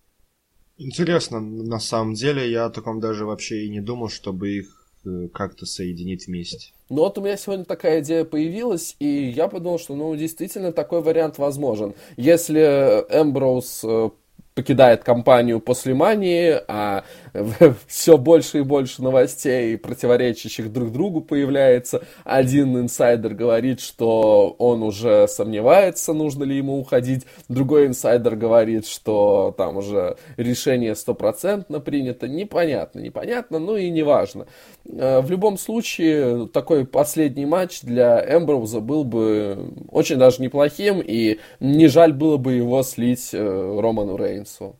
Интересно, 0.77 1.39
на 1.39 1.79
самом 1.79 2.15
деле, 2.15 2.49
я 2.49 2.65
о 2.65 2.69
таком 2.71 2.99
даже 2.99 3.25
вообще 3.25 3.65
и 3.65 3.69
не 3.69 3.81
думал, 3.81 4.09
чтобы 4.09 4.49
их 4.49 4.89
э, 5.05 5.27
как-то 5.31 5.67
соединить 5.67 6.25
вместе. 6.25 6.73
Ну 6.89 7.01
вот 7.01 7.15
у 7.19 7.21
меня 7.21 7.37
сегодня 7.37 7.65
такая 7.65 8.01
идея 8.01 8.25
появилась, 8.25 8.95
и 8.97 9.05
я 9.29 9.47
подумал, 9.47 9.77
что 9.77 9.95
ну 9.95 10.15
действительно 10.15 10.71
такой 10.71 11.03
вариант 11.03 11.37
возможен. 11.37 11.93
Если 12.17 12.59
Эмброуз 12.59 13.83
э, 13.83 14.09
покидает 14.55 15.03
компанию 15.03 15.59
после 15.59 15.93
мании, 15.93 16.57
а 16.67 17.03
все 17.87 18.17
больше 18.17 18.59
и 18.59 18.61
больше 18.61 19.01
новостей, 19.01 19.77
противоречащих 19.77 20.71
друг 20.71 20.91
другу, 20.91 21.21
появляется. 21.21 22.03
Один 22.23 22.77
инсайдер 22.77 23.33
говорит, 23.33 23.79
что 23.79 24.55
он 24.59 24.83
уже 24.83 25.27
сомневается, 25.27 26.13
нужно 26.13 26.43
ли 26.43 26.57
ему 26.57 26.79
уходить. 26.79 27.25
Другой 27.49 27.87
инсайдер 27.87 28.35
говорит, 28.35 28.87
что 28.87 29.53
там 29.57 29.77
уже 29.77 30.17
решение 30.37 30.95
стопроцентно 30.95 31.79
принято. 31.79 32.27
Непонятно, 32.27 32.99
непонятно, 32.99 33.59
ну 33.59 33.75
и 33.75 33.89
неважно. 33.89 34.47
Э, 34.85 35.21
в 35.21 35.29
любом 35.31 35.57
случае, 35.57 36.47
такой 36.47 36.85
последний 36.85 37.45
матч 37.45 37.81
для 37.81 38.23
Эмброуза 38.37 38.79
был 38.79 39.03
бы 39.03 39.73
очень 39.89 40.17
даже 40.17 40.41
неплохим, 40.41 41.01
и 41.03 41.39
не 41.59 41.87
жаль 41.87 42.13
было 42.13 42.37
бы 42.37 42.53
его 42.53 42.83
слить 42.83 43.29
э, 43.33 43.79
Роману 43.81 44.17
Рейнсу. 44.43 44.75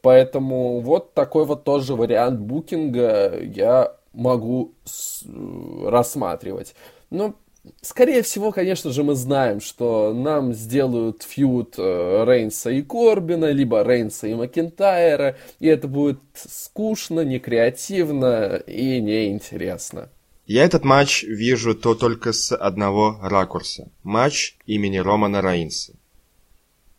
Поэтому 0.00 0.80
вот 0.80 1.14
такой 1.14 1.44
вот 1.44 1.64
тоже 1.64 1.94
вариант 1.94 2.40
букинга 2.40 3.40
я 3.40 3.94
могу 4.12 4.72
рассматривать. 5.84 6.74
Но, 7.10 7.34
скорее 7.82 8.22
всего, 8.22 8.50
конечно 8.50 8.90
же, 8.90 9.04
мы 9.04 9.14
знаем, 9.14 9.60
что 9.60 10.12
нам 10.12 10.54
сделают 10.54 11.22
фьюд 11.22 11.74
э, 11.78 12.24
Рейнса 12.26 12.70
и 12.70 12.82
Корбина, 12.82 13.52
либо 13.52 13.84
Рейнса 13.84 14.26
и 14.26 14.34
Макентайра, 14.34 15.36
и 15.60 15.68
это 15.68 15.86
будет 15.86 16.18
скучно, 16.34 17.20
некреативно 17.20 18.56
и 18.66 19.00
неинтересно. 19.00 20.08
Я 20.46 20.64
этот 20.64 20.84
матч 20.84 21.22
вижу 21.22 21.76
то 21.76 21.94
только 21.94 22.32
с 22.32 22.54
одного 22.54 23.18
ракурса. 23.22 23.88
Матч 24.02 24.56
имени 24.66 24.98
Романа 24.98 25.40
Рейнса. 25.40 25.94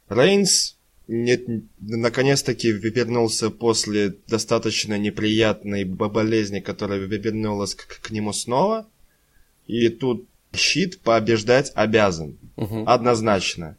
Рейнс 0.08 0.78
нет, 1.08 1.44
наконец-таки 1.80 2.72
вернулся 2.72 3.50
после 3.50 4.16
достаточно 4.28 4.98
неприятной 4.98 5.84
болезни, 5.84 6.60
которая 6.60 7.00
вернулась 7.00 7.76
к, 7.76 8.02
к 8.02 8.12
нему 8.12 8.32
снова. 8.32 8.88
И 9.68 9.89
тут 9.89 10.28
щит 10.54 11.00
побеждать 11.02 11.72
обязан. 11.76 12.38
Угу. 12.56 12.84
Однозначно. 12.86 13.78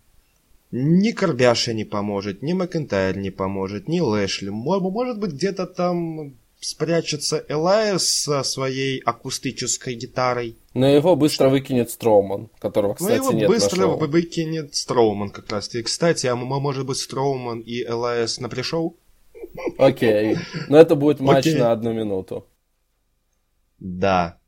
Ни 0.71 1.13
Корбяша 1.13 1.73
не 1.73 1.85
поможет, 1.85 2.43
ни 2.43 2.53
Макентайр 2.53 3.17
не 3.17 3.31
поможет, 3.31 3.89
ни 3.89 4.01
Лэшли. 4.01 4.49
Может 4.49 5.19
быть, 5.19 5.33
где-то 5.33 5.67
там 5.67 6.35
спрячется 6.65 7.45
Элайс 7.49 8.09
со 8.09 8.43
своей 8.43 8.99
акустической 9.01 9.95
гитарой. 9.95 10.57
Но 10.73 10.89
его 10.89 11.15
быстро 11.15 11.51
выкинет 11.51 11.91
Строуман, 11.91 12.49
которого, 12.59 12.95
кстати, 12.95 13.19
Но 13.19 13.25
его 13.25 13.33
нет 13.33 13.49
быстро 13.49 13.87
выкинет 13.87 14.75
Строуман 14.75 15.31
как 15.31 15.51
раз. 15.51 15.75
И, 15.75 15.83
кстати, 15.83 16.27
а 16.27 16.35
может 16.37 16.87
быть 16.87 16.97
Строуман 16.97 17.61
и 17.61 17.85
Элайс 17.85 18.41
на 18.41 18.49
пришел? 18.49 18.97
Окей. 19.79 20.39
Но 20.69 20.79
это 20.79 20.95
будет 20.95 21.21
матч 21.21 21.47
Окей. 21.47 21.59
на 21.59 21.73
одну 21.73 21.93
минуту. 21.93 22.47
Да. 23.79 24.39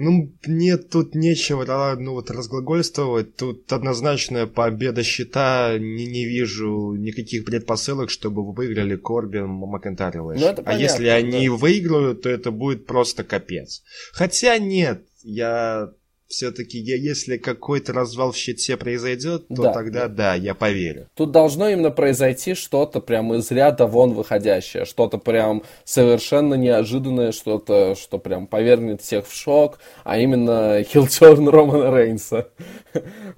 Ну, 0.00 0.32
мне 0.46 0.76
тут 0.76 1.16
нечего 1.16 1.64
ну, 1.98 2.12
вот, 2.12 2.30
разглагольствовать. 2.30 3.34
Тут 3.34 3.72
однозначная 3.72 4.46
победа 4.46 5.02
счета. 5.02 5.76
Не, 5.76 6.06
не 6.06 6.24
вижу 6.24 6.94
никаких 6.94 7.44
предпосылок, 7.44 8.08
чтобы 8.08 8.46
вы 8.46 8.52
выиграли 8.52 8.94
Корбин, 8.94 9.48
Макентайр 9.48 10.18
и 10.18 10.20
А 10.60 10.62
понятно, 10.62 10.82
если 10.82 11.06
они 11.08 11.48
да. 11.48 11.54
выиграют, 11.54 12.22
то 12.22 12.28
это 12.28 12.52
будет 12.52 12.86
просто 12.86 13.24
капец. 13.24 13.82
Хотя 14.12 14.58
нет, 14.58 15.02
я 15.24 15.90
все-таки, 16.28 16.78
если 16.78 17.38
какой-то 17.38 17.92
развал 17.92 18.32
в 18.32 18.36
щите 18.36 18.76
произойдет, 18.76 19.48
то 19.48 19.62
да, 19.62 19.72
тогда 19.72 20.08
да. 20.08 20.14
да, 20.14 20.34
я 20.34 20.54
поверю. 20.54 21.08
Тут 21.14 21.32
должно 21.32 21.68
именно 21.68 21.90
произойти 21.90 22.54
что-то 22.54 23.00
прям 23.00 23.32
из 23.34 23.50
ряда 23.50 23.86
вон 23.86 24.12
выходящее, 24.12 24.84
что-то 24.84 25.16
прям 25.18 25.62
совершенно 25.84 26.54
неожиданное, 26.54 27.32
что-то, 27.32 27.94
что 27.94 28.18
прям 28.18 28.46
повергнет 28.46 29.00
всех 29.00 29.26
в 29.26 29.34
шок, 29.34 29.78
а 30.04 30.18
именно 30.18 30.82
хилтерн 30.82 31.48
Романа 31.48 31.96
Рейнса. 31.96 32.50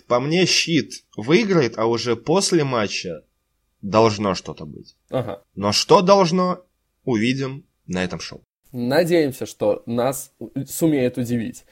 По 0.09 0.19
мне, 0.19 0.45
щит 0.47 1.05
выиграет, 1.17 1.79
а 1.79 1.87
уже 1.87 2.17
после 2.17 2.65
матча 2.65 3.23
должно 3.83 4.35
что-то 4.35 4.67
быть. 4.67 4.97
Ага. 5.11 5.43
Но 5.55 5.71
что 5.71 6.03
должно, 6.03 6.65
увидим 7.05 7.67
на 7.87 8.03
этом 8.03 8.19
шоу. 8.19 8.43
Надеемся, 8.73 9.47
что 9.47 9.83
нас 9.87 10.33
сумеет 10.67 11.19
удивить. 11.19 11.65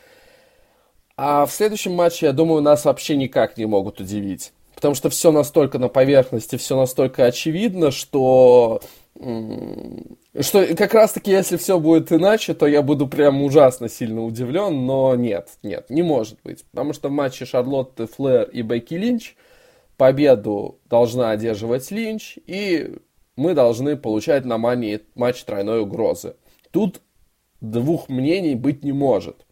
А 1.21 1.47
в 1.47 1.53
следующем 1.53 1.95
матче, 1.95 2.27
я 2.27 2.33
думаю, 2.33 2.63
нас 2.63 2.85
вообще 2.85 3.17
никак 3.17 3.57
не 3.59 3.67
могут 3.67 3.99
удивить. 3.99 4.53
Потому 4.77 4.95
что 4.95 5.11
все 5.11 5.33
настолько 5.33 5.81
на 5.81 5.89
поверхности, 5.89 6.55
все 6.55 6.77
настолько 6.77 7.25
очевидно, 7.25 7.91
что 7.91 8.81
что 9.17 10.77
как 10.77 10.95
раз-таки, 10.95 11.33
если 11.33 11.57
все 11.57 11.81
будет 11.81 12.13
иначе, 12.13 12.55
то 12.55 12.69
я 12.69 12.83
буду 12.83 13.09
прям 13.09 13.43
ужасно 13.43 13.89
сильно 13.89 14.23
удивлен, 14.23 14.87
но 14.87 15.17
нет, 15.17 15.49
нет, 15.65 15.91
не 15.91 16.03
может 16.03 16.39
быть. 16.45 16.65
Потому 16.71 16.93
что 16.93 17.09
в 17.09 17.13
матче 17.13 17.47
Шарлотты 17.47 18.07
Флэр 18.07 18.45
и 18.51 18.63
Бекки 18.63 18.95
Линч 18.95 19.35
победу 19.97 20.79
должна 20.85 21.33
одерживать 21.33 21.91
Линч, 21.91 22.39
и 22.47 22.95
мы 23.35 23.55
должны 23.55 23.97
получать 23.97 24.45
на 24.45 24.57
мании 24.57 25.01
матч 25.17 25.43
тройной 25.43 25.81
угрозы. 25.81 26.37
Тут 26.71 27.01
двух 27.61 28.09
мнений 28.09 28.55
быть 28.55 28.85
не 28.85 28.93
может. 28.93 29.48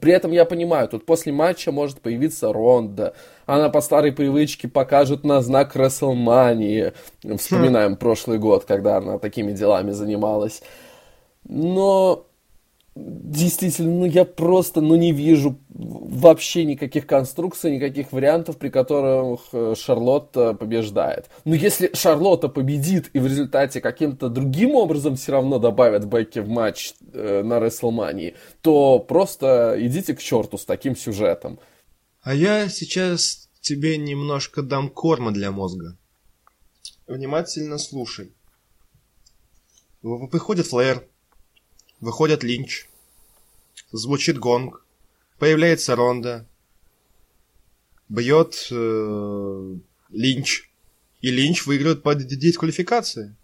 При 0.00 0.12
этом 0.12 0.30
я 0.30 0.44
понимаю, 0.44 0.88
тут 0.88 1.06
после 1.06 1.32
матча 1.32 1.72
может 1.72 2.00
появиться 2.00 2.52
Ронда. 2.52 3.14
Она 3.46 3.68
по 3.68 3.80
старой 3.80 4.12
привычке 4.12 4.68
покажет 4.68 5.24
на 5.24 5.40
знак 5.40 5.74
Расселмании. 5.74 6.92
Вспоминаем 7.36 7.94
хм. 7.94 7.96
прошлый 7.96 8.38
год, 8.38 8.64
когда 8.64 8.98
она 8.98 9.18
такими 9.18 9.52
делами 9.52 9.92
занималась. 9.92 10.62
Но 11.44 12.25
действительно, 12.96 13.90
ну 13.90 14.04
я 14.06 14.24
просто, 14.24 14.80
ну 14.80 14.96
не 14.96 15.12
вижу 15.12 15.60
вообще 15.68 16.64
никаких 16.64 17.06
конструкций, 17.06 17.76
никаких 17.76 18.10
вариантов, 18.12 18.56
при 18.56 18.70
которых 18.70 19.40
э, 19.52 19.74
Шарлотта 19.76 20.54
побеждает. 20.54 21.28
Но 21.44 21.54
если 21.54 21.90
Шарлотта 21.94 22.48
победит 22.48 23.10
и 23.12 23.18
в 23.18 23.26
результате 23.26 23.82
каким-то 23.82 24.30
другим 24.30 24.74
образом 24.74 25.16
все 25.16 25.32
равно 25.32 25.58
добавят 25.58 26.06
Бекки 26.06 26.38
в 26.38 26.48
матч 26.48 26.94
э, 27.12 27.42
на 27.42 27.60
Рестлмании, 27.60 28.34
то 28.62 28.98
просто 28.98 29.76
идите 29.78 30.14
к 30.14 30.20
черту 30.20 30.56
с 30.56 30.64
таким 30.64 30.96
сюжетом. 30.96 31.58
А 32.22 32.34
я 32.34 32.68
сейчас 32.68 33.50
тебе 33.60 33.98
немножко 33.98 34.62
дам 34.62 34.88
корма 34.88 35.32
для 35.32 35.50
мозга. 35.50 35.98
Внимательно 37.06 37.78
слушай. 37.78 38.32
Выходит 40.02 40.66
Флэр, 40.68 41.06
Выходит 42.00 42.42
Линч. 42.42 42.88
Звучит 43.92 44.38
гонг. 44.38 44.84
Появляется 45.38 45.96
Ронда. 45.96 46.46
Бьет 48.08 48.68
э, 48.70 49.76
Линч. 50.10 50.70
И 51.20 51.30
Линч 51.30 51.66
выигрывает 51.66 52.02
по 52.02 52.14
дисквалификации. 52.14 53.34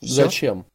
Все. 0.00 0.24
Зачем? 0.24 0.66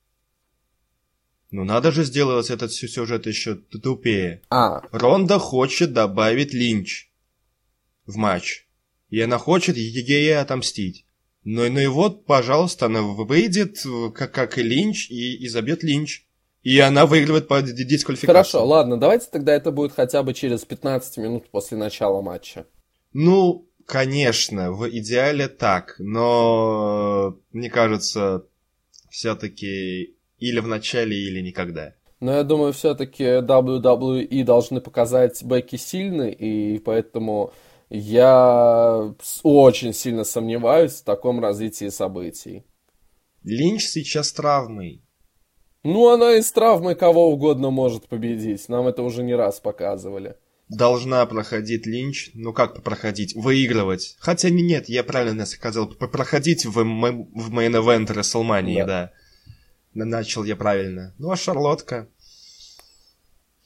Ну 1.51 1.63
надо 1.63 1.91
же 1.91 2.03
сделать 2.03 2.49
этот 2.49 2.73
сюжет 2.73 3.27
еще 3.27 3.55
тупее. 3.55 4.41
А. 4.49 4.81
Ронда 4.91 5.37
хочет 5.37 5.93
добавить 5.93 6.53
Линч 6.53 7.09
в 8.05 8.15
матч. 8.15 8.65
И 9.11 9.19
она 9.19 9.37
хочет 9.37 9.77
ей 9.77 10.35
отомстить. 10.35 11.05
Ну, 11.43 11.69
ну 11.69 11.79
и 11.79 11.87
вот, 11.87 12.25
пожалуйста, 12.25 12.87
она 12.87 13.01
выйдет, 13.01 13.85
как, 14.15 14.33
как 14.33 14.57
и 14.57 14.63
Линч, 14.63 15.11
и, 15.11 15.35
и 15.35 15.47
забьет 15.47 15.83
Линч. 15.83 16.25
И 16.63 16.79
она 16.79 17.05
выигрывает 17.05 17.47
по 17.47 17.61
дисквалификации. 17.61 18.25
Хорошо, 18.25 18.65
ладно, 18.65 18.97
давайте 18.97 19.27
тогда 19.29 19.53
это 19.53 19.71
будет 19.71 19.91
хотя 19.93 20.23
бы 20.23 20.33
через 20.33 20.63
15 20.63 21.17
минут 21.17 21.49
после 21.51 21.77
начала 21.77 22.21
матча. 22.21 22.65
Ну, 23.11 23.69
конечно, 23.85 24.71
в 24.71 24.89
идеале 24.89 25.49
так, 25.49 25.95
но 25.99 27.37
мне 27.51 27.69
кажется, 27.69 28.45
все-таки 29.09 30.15
или 30.39 30.59
в 30.59 30.67
начале, 30.67 31.17
или 31.17 31.41
никогда. 31.41 31.95
Но 32.19 32.33
я 32.33 32.43
думаю, 32.43 32.71
все-таки 32.71 33.23
WWE 33.23 34.43
должны 34.45 34.79
показать 34.79 35.43
Бекки 35.43 35.75
сильной, 35.75 36.31
и 36.31 36.79
поэтому 36.79 37.51
я 37.89 39.13
очень 39.43 39.93
сильно 39.93 40.23
сомневаюсь 40.23 40.93
в 40.93 41.03
таком 41.03 41.41
развитии 41.41 41.89
событий. 41.89 42.63
Линч 43.43 43.83
сейчас 43.83 44.31
травмой. 44.31 45.03
Ну, 45.83 46.09
она 46.09 46.35
и 46.35 46.41
с 46.41 46.51
травмой 46.51 46.95
кого 46.95 47.29
угодно 47.29 47.69
может 47.69 48.07
победить. 48.07 48.69
Нам 48.69 48.87
это 48.87 49.03
уже 49.03 49.21
не 49.21 49.35
раз 49.35 49.59
показывали. 49.59 50.37
должна 50.69 51.25
проходить 51.25 51.85
Линч. 51.85 52.31
Ну 52.33 52.53
как 52.53 52.81
проходить? 52.83 53.35
Выигрывать. 53.35 54.15
Хотя 54.19 54.49
нет, 54.49 54.87
я 54.87 55.03
правильно 55.03 55.45
сказал. 55.45 55.87
Проходить 55.87 56.65
в, 56.65 56.71
в 56.71 57.53
main 57.53 57.77
event 57.77 58.07
WrestleMania, 58.07 58.85
да. 58.85 59.11
да. 59.93 60.05
Начал 60.05 60.43
я 60.45 60.55
правильно. 60.55 61.13
Ну 61.17 61.31
а 61.31 61.35
Шарлотка... 61.35 62.07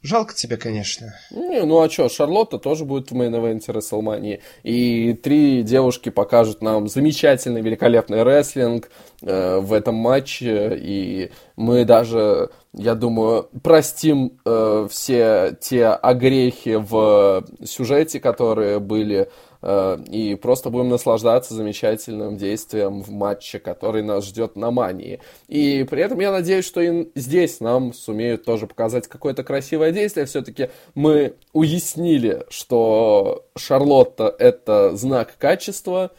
Жалко 0.08 0.34
тебя, 0.34 0.56
конечно. 0.56 1.16
Не, 1.32 1.66
ну 1.66 1.82
а 1.82 1.90
что, 1.90 2.08
Шарлотта 2.08 2.60
тоже 2.60 2.86
будет 2.86 3.12
в 3.12 3.14
мейн-эвенте 3.14 3.74
Расселмании. 3.74 4.40
И 4.64 5.12
три 5.12 5.64
девушки 5.64 6.08
покажут 6.08 6.62
нам 6.62 6.88
замечательный, 6.88 7.60
великолепный 7.60 8.24
рестлинг 8.24 8.90
э, 9.22 9.60
в 9.60 9.74
этом 9.74 9.96
матче. 9.96 10.80
И 10.82 11.32
мы 11.58 11.84
даже, 11.84 12.52
я 12.72 12.96
думаю, 12.96 13.50
простим 13.62 14.40
э, 14.46 14.88
все 14.90 15.58
те 15.60 15.88
огрехи 15.88 16.78
в 16.78 17.44
сюжете, 17.66 18.22
которые 18.22 18.80
были 18.80 19.30
и 19.64 20.38
просто 20.42 20.70
будем 20.70 20.90
наслаждаться 20.90 21.54
замечательным 21.54 22.38
действием 22.38 23.02
в 23.02 23.10
матче, 23.12 23.60
который 23.60 24.04
нас 24.04 24.26
ждет 24.26 24.56
на 24.56 24.72
Мании. 24.72 25.20
И 25.48 25.86
при 25.90 26.04
этом 26.04 26.20
я 26.20 26.32
надеюсь, 26.32 26.66
что 26.66 26.82
и 26.82 27.10
здесь 27.16 27.60
нам 27.60 27.94
сумеют 27.94 28.46
тоже 28.46 28.68
показать 28.68 29.08
какое-то 29.08 29.44
красивое 29.44 29.92
действие. 29.92 30.26
Все-таки 30.26 30.70
мы 30.94 31.34
уяснили, 31.54 32.46
что 32.50 33.46
Шарлотта— 33.58 34.34
это 34.40 34.96
знак 34.96 35.36
качества, 35.38 36.12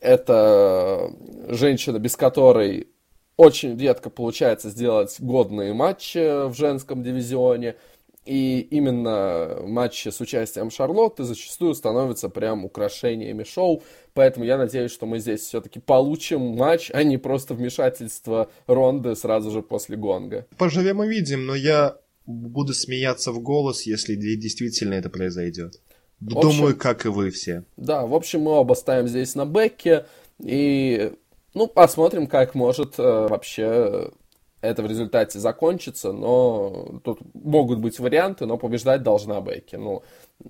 это 0.00 1.10
женщина, 1.48 1.98
без 1.98 2.16
которой 2.16 2.88
очень 3.36 3.78
редко 3.78 4.10
получается 4.10 4.68
сделать 4.68 5.16
годные 5.18 5.72
матчи 5.72 6.48
в 6.48 6.54
женском 6.54 7.02
дивизионе— 7.02 7.76
и 8.24 8.60
именно 8.70 9.58
матчи 9.64 10.08
с 10.08 10.20
участием 10.20 10.70
Шарлотты 10.70 11.24
зачастую 11.24 11.74
становятся 11.74 12.28
прям 12.28 12.64
украшениями 12.64 13.42
шоу. 13.42 13.82
Поэтому 14.14 14.44
я 14.44 14.58
надеюсь, 14.58 14.92
что 14.92 15.06
мы 15.06 15.18
здесь 15.18 15.40
все-таки 15.40 15.80
получим 15.80 16.56
матч, 16.56 16.90
а 16.92 17.02
не 17.02 17.18
просто 17.18 17.54
вмешательство 17.54 18.48
Ронды 18.66 19.16
сразу 19.16 19.50
же 19.50 19.62
после 19.62 19.96
гонга. 19.96 20.46
Поживем 20.56 21.02
и 21.02 21.08
видим, 21.08 21.46
но 21.46 21.54
я 21.54 21.96
буду 22.26 22.74
смеяться 22.74 23.32
в 23.32 23.40
голос, 23.40 23.82
если 23.82 24.14
действительно 24.14 24.94
это 24.94 25.10
произойдет. 25.10 25.80
Общем, 26.24 26.40
Думаю, 26.40 26.76
как 26.76 27.04
и 27.04 27.08
вы 27.08 27.30
все. 27.30 27.64
Да, 27.76 28.06
в 28.06 28.14
общем, 28.14 28.42
мы 28.42 28.52
оба 28.52 28.74
ставим 28.74 29.08
здесь 29.08 29.34
на 29.34 29.44
бэке. 29.44 30.06
И, 30.38 31.12
ну, 31.54 31.66
посмотрим, 31.66 32.28
как 32.28 32.54
может 32.54 32.98
э, 32.98 33.02
вообще 33.02 34.12
это 34.62 34.82
в 34.82 34.86
результате 34.86 35.40
закончится, 35.40 36.12
но 36.12 37.00
тут 37.04 37.18
могут 37.34 37.80
быть 37.80 37.98
варианты, 37.98 38.46
но 38.46 38.56
побеждать 38.56 39.02
должна 39.02 39.40
Бекки. 39.40 39.74
Ну, 39.74 40.02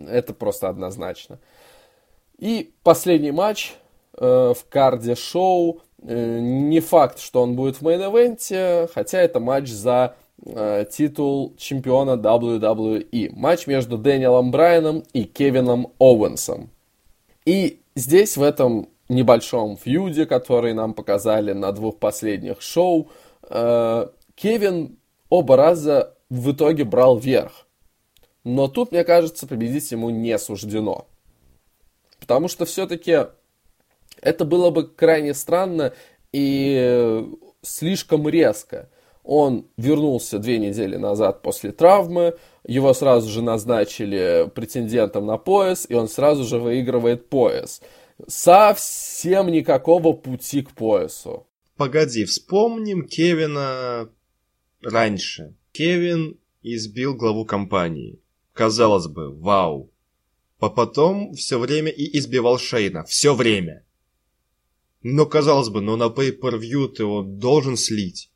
это 0.07 0.35
просто 0.35 0.69
однозначно. 0.69 1.39
И 2.39 2.73
последний 2.83 3.31
матч 3.31 3.73
э, 4.19 4.53
в 4.55 4.69
карде 4.69 5.15
шоу. 5.15 5.81
Э, 6.03 6.39
не 6.41 6.81
факт, 6.81 7.21
что 7.21 7.43
он 7.43 7.57
будет 7.57 7.77
в 7.77 7.83
мейн-эвенте, 7.83 8.89
хотя 8.93 9.19
это 9.19 9.41
матч 9.41 9.71
за 9.71 10.15
э, 10.45 10.85
титул 10.91 11.55
чемпиона 11.57 12.13
WWE. 12.13 13.31
Матч 13.33 13.67
между 13.67 13.97
Дэниелом 13.97 14.51
Брайаном 14.51 15.05
и 15.15 15.25
Кевином 15.25 15.91
Оуэнсом. 15.99 16.69
И 17.47 17.81
здесь 17.95 18.37
в 18.37 18.43
этом 18.43 18.91
небольшом 19.09 19.79
фьюде, 19.79 20.27
который 20.27 20.75
нам 20.75 20.93
показали 20.93 21.53
на 21.53 21.73
двух 21.73 21.99
последних 21.99 22.61
шоу, 22.61 23.09
Э, 23.09 23.32
Кевин 23.49 24.99
оба 25.29 25.57
раза 25.57 26.15
в 26.31 26.53
итоге 26.53 26.85
брал 26.85 27.19
верх. 27.19 27.67
Но 28.45 28.69
тут, 28.69 28.93
мне 28.93 29.05
кажется, 29.05 29.47
победить 29.47 29.91
ему 29.93 30.11
не 30.11 30.39
суждено. 30.39 31.07
Потому 32.19 32.49
что 32.49 32.65
все-таки 32.65 33.27
это 34.21 34.45
было 34.45 34.71
бы 34.71 34.87
крайне 34.89 35.35
странно 35.35 35.93
и 36.33 37.25
слишком 37.63 38.29
резко. 38.29 38.89
Он 39.25 39.67
вернулся 39.77 40.39
две 40.39 40.59
недели 40.59 40.97
назад 40.97 41.43
после 41.43 41.71
травмы, 41.71 42.37
его 42.67 42.93
сразу 42.93 43.29
же 43.29 43.43
назначили 43.43 44.51
претендентом 44.53 45.27
на 45.27 45.39
пояс, 45.39 45.87
и 45.89 45.95
он 45.95 46.09
сразу 46.09 46.45
же 46.45 46.59
выигрывает 46.59 47.29
пояс. 47.29 47.81
Совсем 48.27 49.49
никакого 49.49 50.13
пути 50.13 50.63
к 50.63 50.73
поясу. 50.73 51.47
Погоди, 51.83 52.25
вспомним 52.27 53.09
Кевина 53.09 54.09
раньше. 54.83 55.57
Кевин 55.73 56.39
избил 56.63 57.17
главу 57.17 57.45
компании. 57.45 58.21
Казалось 58.53 59.09
бы, 59.09 59.35
вау. 59.37 59.91
А 60.61 60.71
потом 60.71 61.35
все 61.35 61.59
время 61.59 61.91
и 61.91 62.17
избивал 62.17 62.59
Шейна. 62.61 63.03
Все 63.03 63.35
время. 63.35 63.85
Но, 65.03 65.27
казалось 65.27 65.71
бы, 65.71 65.81
но 65.81 65.97
на 65.97 66.05
pay-per-view 66.05 66.87
ты 66.87 67.03
его 67.03 67.23
должен 67.23 67.77
слить. 67.77 68.31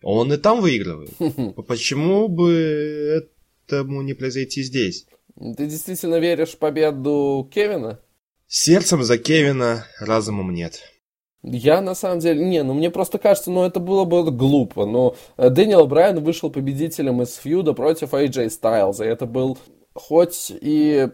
Он 0.00 0.32
и 0.32 0.38
там 0.38 0.62
выигрывает. 0.62 1.10
Почему 1.68 2.28
бы 2.28 3.28
этому 3.66 4.00
не 4.00 4.14
произойти 4.14 4.62
здесь? 4.62 5.06
Ты 5.36 5.66
действительно 5.66 6.18
веришь 6.18 6.52
в 6.52 6.58
победу 6.58 7.46
Кевина? 7.52 8.00
Сердцем 8.46 9.02
за 9.02 9.18
Кевина, 9.18 9.86
разумом 10.00 10.54
нет. 10.54 10.93
Я 11.46 11.82
на 11.82 11.94
самом 11.94 12.20
деле, 12.20 12.42
не, 12.42 12.62
ну 12.62 12.72
мне 12.72 12.90
просто 12.90 13.18
кажется, 13.18 13.50
ну 13.50 13.64
это 13.64 13.78
было 13.78 14.04
бы 14.04 14.30
глупо, 14.30 14.86
но 14.86 15.14
э, 15.36 15.50
Дэниел 15.50 15.86
Брайан 15.86 16.24
вышел 16.24 16.50
победителем 16.50 17.20
из 17.20 17.34
фьюда 17.36 17.74
против 17.74 18.14
AJ 18.14 18.46
Styles, 18.46 19.04
и 19.04 19.06
это 19.06 19.26
был 19.26 19.58
хоть 19.92 20.50
и 20.50 21.10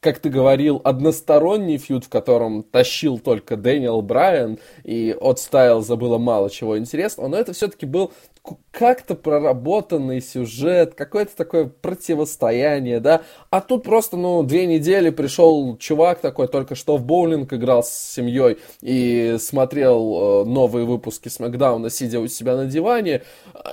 как 0.00 0.18
ты 0.18 0.28
говорил, 0.28 0.82
односторонний 0.84 1.78
фьюд, 1.78 2.04
в 2.04 2.10
котором 2.10 2.62
тащил 2.62 3.18
только 3.18 3.56
Дэниел 3.56 4.02
Брайан, 4.02 4.58
и 4.82 5.16
от 5.18 5.38
Стайлза 5.38 5.96
было 5.96 6.18
мало 6.18 6.50
чего 6.50 6.76
интересного, 6.76 7.28
но 7.28 7.38
это 7.38 7.54
все-таки 7.54 7.86
был 7.86 8.12
как-то 8.70 9.14
проработанный 9.14 10.20
сюжет, 10.20 10.94
какое-то 10.94 11.34
такое 11.34 11.66
противостояние, 11.66 13.00
да, 13.00 13.22
а 13.50 13.60
тут 13.60 13.84
просто, 13.84 14.16
ну, 14.16 14.42
две 14.42 14.66
недели 14.66 15.10
пришел 15.10 15.76
чувак 15.78 16.20
такой, 16.20 16.48
только 16.48 16.74
что 16.74 16.96
в 16.96 17.04
боулинг 17.04 17.52
играл 17.52 17.82
с 17.82 17.90
семьей 17.90 18.58
и 18.82 19.36
смотрел 19.40 20.42
э, 20.42 20.44
новые 20.44 20.84
выпуски 20.84 21.28
Смакдауна, 21.28 21.88
сидя 21.88 22.20
у 22.20 22.26
себя 22.26 22.56
на 22.56 22.66
диване, 22.66 23.22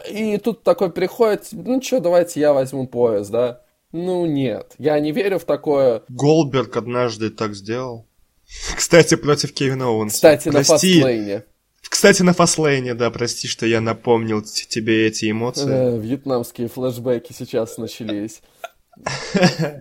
и 0.09 0.37
тут 0.37 0.63
такой 0.63 0.91
приходит, 0.91 1.49
ну, 1.51 1.81
что, 1.81 1.99
давайте 1.99 2.39
я 2.39 2.53
возьму 2.53 2.87
пояс, 2.87 3.27
да, 3.29 3.61
ну 3.91 4.25
нет, 4.25 4.73
я 4.77 4.99
не 4.99 5.11
верю 5.11 5.37
в 5.37 5.43
такое. 5.43 6.03
Голберг 6.07 6.77
однажды 6.77 7.29
так 7.29 7.55
сделал. 7.55 8.07
Кстати, 8.75 9.15
против 9.15 9.53
Кевина 9.53 9.89
Оуэнса. 9.89 10.15
Кстати, 10.15 10.49
прости. 10.49 10.71
на 10.71 10.75
фастлейне. 10.75 11.43
Кстати, 12.01 12.23
на 12.23 12.33
фастлейне, 12.33 12.95
да, 12.95 13.11
прости, 13.11 13.47
что 13.47 13.67
я 13.67 13.79
напомнил 13.79 14.41
тебе 14.41 15.05
эти 15.05 15.29
эмоции. 15.29 15.69
Э, 15.69 15.99
вьетнамские 15.99 16.67
флешбеки 16.67 17.31
сейчас 17.31 17.77
начались. 17.77 18.41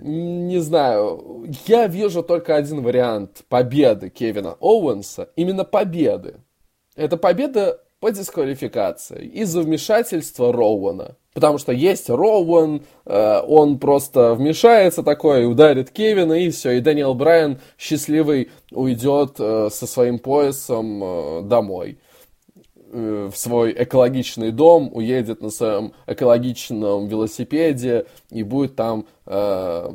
Не 0.02 0.58
знаю, 0.58 1.46
я 1.66 1.86
вижу 1.86 2.22
только 2.22 2.56
один 2.56 2.82
вариант 2.82 3.44
победы 3.48 4.10
Кевина 4.10 4.58
Оуэнса, 4.60 5.30
именно 5.34 5.64
победы. 5.64 6.34
Это 6.94 7.16
победа 7.16 7.80
по 8.00 8.10
дисквалификации 8.10 9.24
из-за 9.24 9.62
вмешательства 9.62 10.52
Роуэна. 10.52 11.16
Потому 11.32 11.56
что 11.56 11.72
есть 11.72 12.10
Роуэн, 12.10 12.82
э, 13.06 13.40
он 13.46 13.78
просто 13.78 14.34
вмешается 14.34 15.02
такой, 15.02 15.50
ударит 15.50 15.90
Кевина, 15.90 16.34
и 16.34 16.50
все. 16.50 16.72
И 16.72 16.80
Дэниел 16.80 17.14
Брайан 17.14 17.60
счастливый 17.78 18.50
уйдет 18.70 19.36
э, 19.38 19.70
со 19.72 19.86
своим 19.86 20.18
поясом 20.18 21.02
э, 21.02 21.42
домой 21.44 21.96
в 22.90 23.32
свой 23.34 23.72
экологичный 23.72 24.50
дом, 24.50 24.90
уедет 24.92 25.40
на 25.40 25.50
своем 25.50 25.92
экологичном 26.06 27.06
велосипеде 27.06 28.06
и 28.30 28.42
будет 28.42 28.76
там 28.76 29.06
э, 29.26 29.90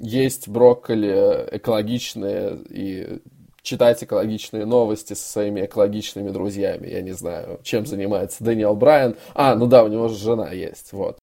есть 0.00 0.48
брокколи 0.48 1.48
экологичные 1.52 2.58
и 2.68 3.20
читать 3.62 4.02
экологичные 4.02 4.66
новости 4.66 5.14
со 5.14 5.28
своими 5.30 5.64
экологичными 5.64 6.30
друзьями. 6.30 6.88
Я 6.88 7.00
не 7.02 7.12
знаю, 7.12 7.60
чем 7.62 7.86
занимается 7.86 8.42
Дэниел 8.42 8.74
Брайан. 8.74 9.16
А, 9.34 9.54
ну 9.54 9.66
да, 9.66 9.84
у 9.84 9.88
него 9.88 10.08
же 10.08 10.16
жена 10.16 10.50
есть, 10.50 10.92
вот. 10.92 11.18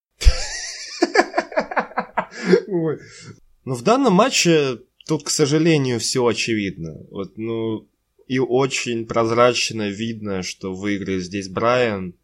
Ну, 2.66 3.74
в 3.74 3.82
данном 3.82 4.14
матче 4.14 4.78
тут, 5.06 5.24
к 5.24 5.30
сожалению, 5.30 6.00
все 6.00 6.26
очевидно. 6.26 6.96
Вот, 7.10 7.36
ну, 7.36 7.86
и 8.30 8.38
очень 8.38 9.06
прозрачно 9.06 9.88
видно, 9.88 10.44
что 10.44 10.72
выиграет 10.72 11.24
здесь 11.24 11.48
Брайан. 11.48 12.14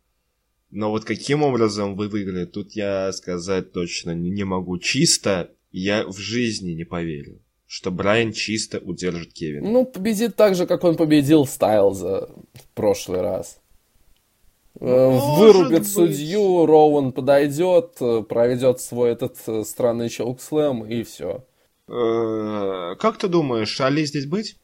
Но 0.71 0.91
вот 0.91 1.05
каким 1.05 1.43
образом 1.43 1.97
вы 1.97 2.07
выиграли, 2.09 2.45
тут 2.45 2.75
я 2.77 3.13
сказать 3.13 3.73
точно 3.73 4.15
не 4.15 4.45
могу. 4.45 4.79
Чисто 4.79 5.51
я 5.73 6.07
в 6.07 6.17
жизни 6.17 6.71
не 6.75 6.85
поверю 6.85 7.41
что 7.69 7.91
Брайан 7.91 8.33
чисто 8.33 8.79
удержит 8.79 9.33
Кевина. 9.33 9.69
Ну, 9.69 9.85
победит 9.85 10.37
так 10.37 10.55
же, 10.55 10.67
как 10.67 10.85
он 10.85 10.97
победил 10.97 11.47
Стайлза 11.47 12.31
в 12.55 12.69
прошлый 12.75 13.23
раз. 13.23 13.59
Может 14.79 15.39
Вырубит 15.39 15.79
быть. 15.81 15.93
судью, 15.93 16.65
Роуэн 16.67 17.11
подойдет, 17.11 17.97
проведет 18.29 18.81
свой 18.81 19.11
этот 19.11 19.37
странный 19.67 20.09
челк-слэм 20.09 20.87
и 20.87 21.03
все. 21.03 21.45
Как 21.89 23.19
ты 23.19 23.27
думаешь, 23.27 23.81
Али 23.81 24.07
здесь 24.07 24.27
быть? 24.27 24.57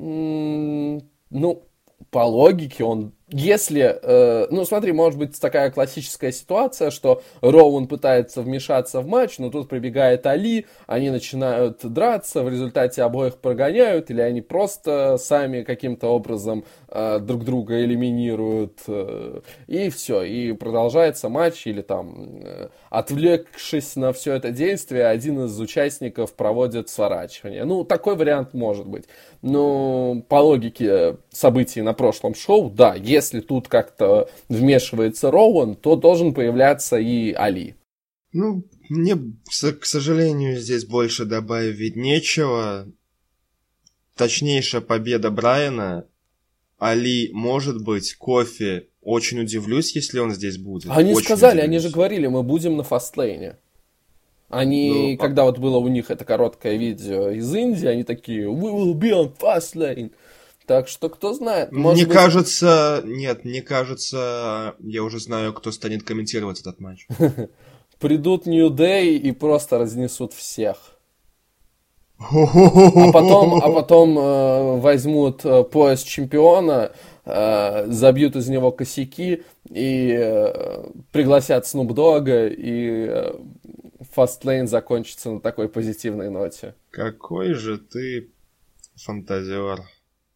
Ну, 0.00 1.62
по 2.10 2.24
логике 2.24 2.84
он 2.84 3.12
если, 3.30 3.98
э, 4.02 4.46
ну 4.50 4.64
смотри, 4.64 4.92
может 4.92 5.18
быть 5.18 5.38
такая 5.38 5.70
классическая 5.70 6.32
ситуация, 6.32 6.90
что 6.90 7.22
Роуэн 7.42 7.86
пытается 7.86 8.40
вмешаться 8.40 9.02
в 9.02 9.06
матч, 9.06 9.38
но 9.38 9.50
тут 9.50 9.68
прибегает 9.68 10.26
Али, 10.26 10.64
они 10.86 11.10
начинают 11.10 11.84
драться, 11.84 12.42
в 12.42 12.48
результате 12.48 13.02
обоих 13.02 13.36
прогоняют, 13.36 14.10
или 14.10 14.22
они 14.22 14.40
просто 14.40 15.18
сами 15.18 15.62
каким-то 15.62 16.08
образом 16.08 16.64
э, 16.88 17.18
друг 17.18 17.44
друга 17.44 17.84
элиминируют, 17.84 18.80
э, 18.86 19.40
и 19.66 19.90
все, 19.90 20.22
и 20.22 20.52
продолжается 20.52 21.28
матч, 21.28 21.66
или 21.66 21.82
там, 21.82 22.40
э, 22.42 22.68
отвлекшись 22.88 23.94
на 23.96 24.14
все 24.14 24.32
это 24.32 24.52
действие, 24.52 25.06
один 25.06 25.44
из 25.44 25.60
участников 25.60 26.32
проводит 26.32 26.88
сворачивание. 26.88 27.66
Ну, 27.66 27.84
такой 27.84 28.16
вариант 28.16 28.54
может 28.54 28.86
быть. 28.86 29.04
Но 29.42 30.24
по 30.28 30.36
логике 30.36 31.18
событий 31.30 31.80
на 31.82 31.92
прошлом 31.92 32.34
шоу, 32.34 32.70
да, 32.70 32.94
если 32.94 33.40
тут 33.40 33.68
как-то 33.68 34.28
вмешивается 34.48 35.30
Роуэн, 35.30 35.76
то 35.76 35.94
должен 35.94 36.34
появляться 36.34 36.96
и 36.96 37.32
Али. 37.32 37.76
Ну, 38.32 38.64
мне, 38.88 39.16
к 39.16 39.84
сожалению, 39.84 40.58
здесь 40.58 40.84
больше 40.84 41.24
добавить 41.24 41.96
нечего. 41.96 42.88
Точнейшая 44.16 44.80
победа 44.80 45.30
Брайана. 45.30 46.06
Али, 46.78 47.30
может 47.32 47.82
быть, 47.82 48.14
кофе. 48.16 48.88
Очень 49.00 49.40
удивлюсь, 49.40 49.94
если 49.94 50.18
он 50.18 50.32
здесь 50.32 50.58
будет. 50.58 50.90
Они 50.90 51.12
Очень 51.12 51.24
сказали, 51.24 51.58
удивлюсь. 51.58 51.68
они 51.68 51.78
же 51.78 51.90
говорили, 51.90 52.26
мы 52.26 52.42
будем 52.42 52.76
на 52.76 52.82
фастлейне. 52.82 53.56
Они, 54.48 55.12
ну, 55.12 55.18
когда 55.18 55.44
вот 55.44 55.58
было 55.58 55.76
у 55.76 55.88
них 55.88 56.10
это 56.10 56.24
короткое 56.24 56.76
видео 56.76 57.30
из 57.30 57.54
Индии, 57.54 57.86
они 57.86 58.02
такие, 58.02 58.44
we 58.46 58.72
will 58.72 58.94
be 58.94 59.10
on 59.10 59.32
fast 59.38 59.74
lane. 59.74 60.10
Так 60.66 60.88
что 60.88 61.08
кто 61.08 61.32
знает. 61.34 61.72
Может 61.72 61.96
мне 61.96 62.06
быть... 62.06 62.16
кажется, 62.16 63.02
нет, 63.04 63.44
мне 63.44 63.62
кажется, 63.62 64.74
я 64.80 65.02
уже 65.02 65.18
знаю, 65.18 65.52
кто 65.52 65.70
станет 65.70 66.02
комментировать 66.02 66.60
этот 66.60 66.80
матч. 66.80 67.06
Придут 67.98 68.46
New 68.46 68.70
Day 68.70 69.16
и 69.16 69.32
просто 69.32 69.78
разнесут 69.78 70.32
всех. 70.32 70.98
А 72.18 73.12
потом, 73.12 73.62
а 73.62 73.70
потом 73.70 74.18
э, 74.18 74.80
возьмут 74.80 75.44
э, 75.44 75.62
пояс 75.62 76.02
чемпиона, 76.02 76.90
э, 77.24 77.86
забьют 77.86 78.34
из 78.34 78.48
него 78.48 78.72
косяки 78.72 79.44
и 79.70 80.16
э, 80.18 80.84
пригласят 81.12 81.66
Снуп 81.66 81.92
Дога, 81.92 82.48
и 82.48 83.06
э, 83.08 83.34
Fastlane 84.14 84.66
закончится 84.66 85.30
на 85.30 85.40
такой 85.40 85.68
позитивной 85.68 86.30
ноте. 86.30 86.74
Какой 86.90 87.54
же 87.54 87.78
ты 87.78 88.30
фантазер. 88.96 89.82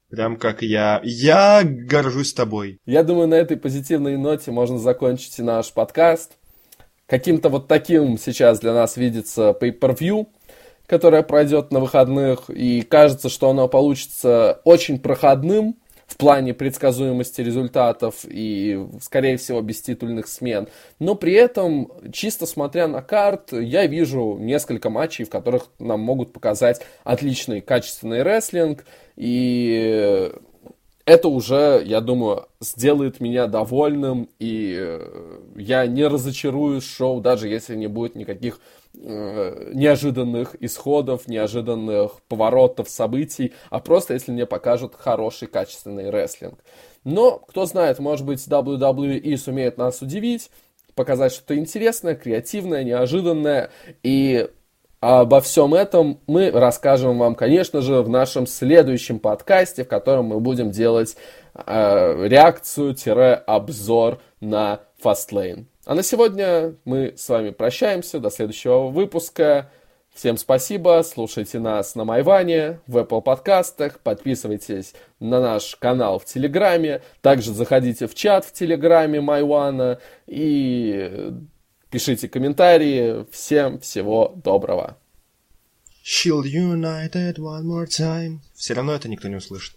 Прям 0.08 0.36
как 0.36 0.62
я. 0.62 1.00
Я 1.02 1.62
горжусь 1.64 2.34
тобой. 2.34 2.78
Я 2.84 3.02
думаю, 3.02 3.28
на 3.28 3.34
этой 3.34 3.56
позитивной 3.56 4.16
ноте 4.16 4.50
можно 4.50 4.78
закончить 4.78 5.38
и 5.38 5.42
наш 5.42 5.72
подкаст. 5.72 6.36
Каким-то 7.06 7.48
вот 7.48 7.68
таким 7.68 8.18
сейчас 8.18 8.60
для 8.60 8.74
нас 8.74 8.96
видится 8.96 9.56
pay-per-view, 9.58 10.28
которое 10.86 11.22
пройдет 11.22 11.70
на 11.70 11.80
выходных. 11.80 12.50
И 12.50 12.82
кажется, 12.82 13.28
что 13.28 13.50
оно 13.50 13.68
получится 13.68 14.60
очень 14.64 14.98
проходным 14.98 15.76
в 16.12 16.18
плане 16.18 16.52
предсказуемости 16.52 17.40
результатов 17.40 18.26
и, 18.28 18.86
скорее 19.00 19.38
всего, 19.38 19.62
без 19.62 19.80
титульных 19.80 20.28
смен. 20.28 20.68
Но 20.98 21.14
при 21.14 21.32
этом, 21.32 21.90
чисто 22.12 22.44
смотря 22.44 22.86
на 22.86 23.00
карт, 23.00 23.52
я 23.52 23.86
вижу 23.86 24.36
несколько 24.38 24.90
матчей, 24.90 25.24
в 25.24 25.30
которых 25.30 25.68
нам 25.78 26.00
могут 26.00 26.34
показать 26.34 26.82
отличный 27.02 27.62
качественный 27.62 28.22
рестлинг. 28.22 28.84
И 29.16 30.30
это 31.06 31.28
уже, 31.28 31.82
я 31.82 32.02
думаю, 32.02 32.44
сделает 32.60 33.20
меня 33.20 33.46
довольным, 33.46 34.28
и 34.38 35.00
я 35.56 35.86
не 35.86 36.06
разочаруюсь 36.06 36.84
шоу, 36.84 37.22
даже 37.22 37.48
если 37.48 37.74
не 37.74 37.86
будет 37.86 38.16
никаких 38.16 38.60
неожиданных 38.94 40.54
исходов, 40.60 41.26
неожиданных 41.26 42.20
поворотов 42.28 42.88
событий, 42.88 43.52
а 43.70 43.80
просто 43.80 44.14
если 44.14 44.32
мне 44.32 44.46
покажут 44.46 44.94
хороший, 44.96 45.48
качественный 45.48 46.10
рестлинг. 46.10 46.58
Но, 47.04 47.38
кто 47.38 47.66
знает, 47.66 47.98
может 47.98 48.24
быть, 48.26 48.46
WWE 48.46 49.36
сумеет 49.36 49.76
нас 49.78 50.02
удивить, 50.02 50.50
показать 50.94 51.32
что-то 51.32 51.56
интересное, 51.56 52.14
креативное, 52.14 52.84
неожиданное, 52.84 53.70
и 54.02 54.48
обо 55.00 55.40
всем 55.40 55.74
этом 55.74 56.20
мы 56.26 56.50
расскажем 56.50 57.18
вам, 57.18 57.34
конечно 57.34 57.80
же, 57.80 58.02
в 58.02 58.08
нашем 58.08 58.46
следующем 58.46 59.18
подкасте, 59.18 59.84
в 59.84 59.88
котором 59.88 60.26
мы 60.26 60.38
будем 60.38 60.70
делать 60.70 61.16
э, 61.54 62.28
реакцию-обзор 62.28 64.20
на 64.40 64.80
Fastlane. 65.02 65.64
А 65.84 65.96
на 65.96 66.04
сегодня 66.04 66.76
мы 66.84 67.14
с 67.16 67.28
вами 67.28 67.50
прощаемся. 67.50 68.20
До 68.20 68.30
следующего 68.30 68.86
выпуска. 68.88 69.68
Всем 70.14 70.36
спасибо. 70.36 71.02
Слушайте 71.04 71.58
нас 71.58 71.96
на 71.96 72.04
Майване, 72.04 72.78
в 72.86 72.98
Apple 72.98 73.20
подкастах. 73.20 73.98
Подписывайтесь 73.98 74.94
на 75.18 75.40
наш 75.40 75.74
канал 75.76 76.20
в 76.20 76.24
Телеграме. 76.24 77.02
Также 77.20 77.52
заходите 77.52 78.06
в 78.06 78.14
чат 78.14 78.44
в 78.44 78.52
Телеграме 78.52 79.20
Майвана 79.20 79.98
и 80.28 81.32
пишите 81.90 82.28
комментарии. 82.28 83.26
Всем 83.32 83.80
всего 83.80 84.32
доброго. 84.36 84.96
Shield 86.04 86.44
United 86.44 87.38
one 87.38 87.64
more 87.64 87.86
time. 87.86 88.38
Все 88.54 88.74
равно 88.74 88.94
это 88.94 89.08
никто 89.08 89.26
не 89.26 89.36
услышит. 89.36 89.74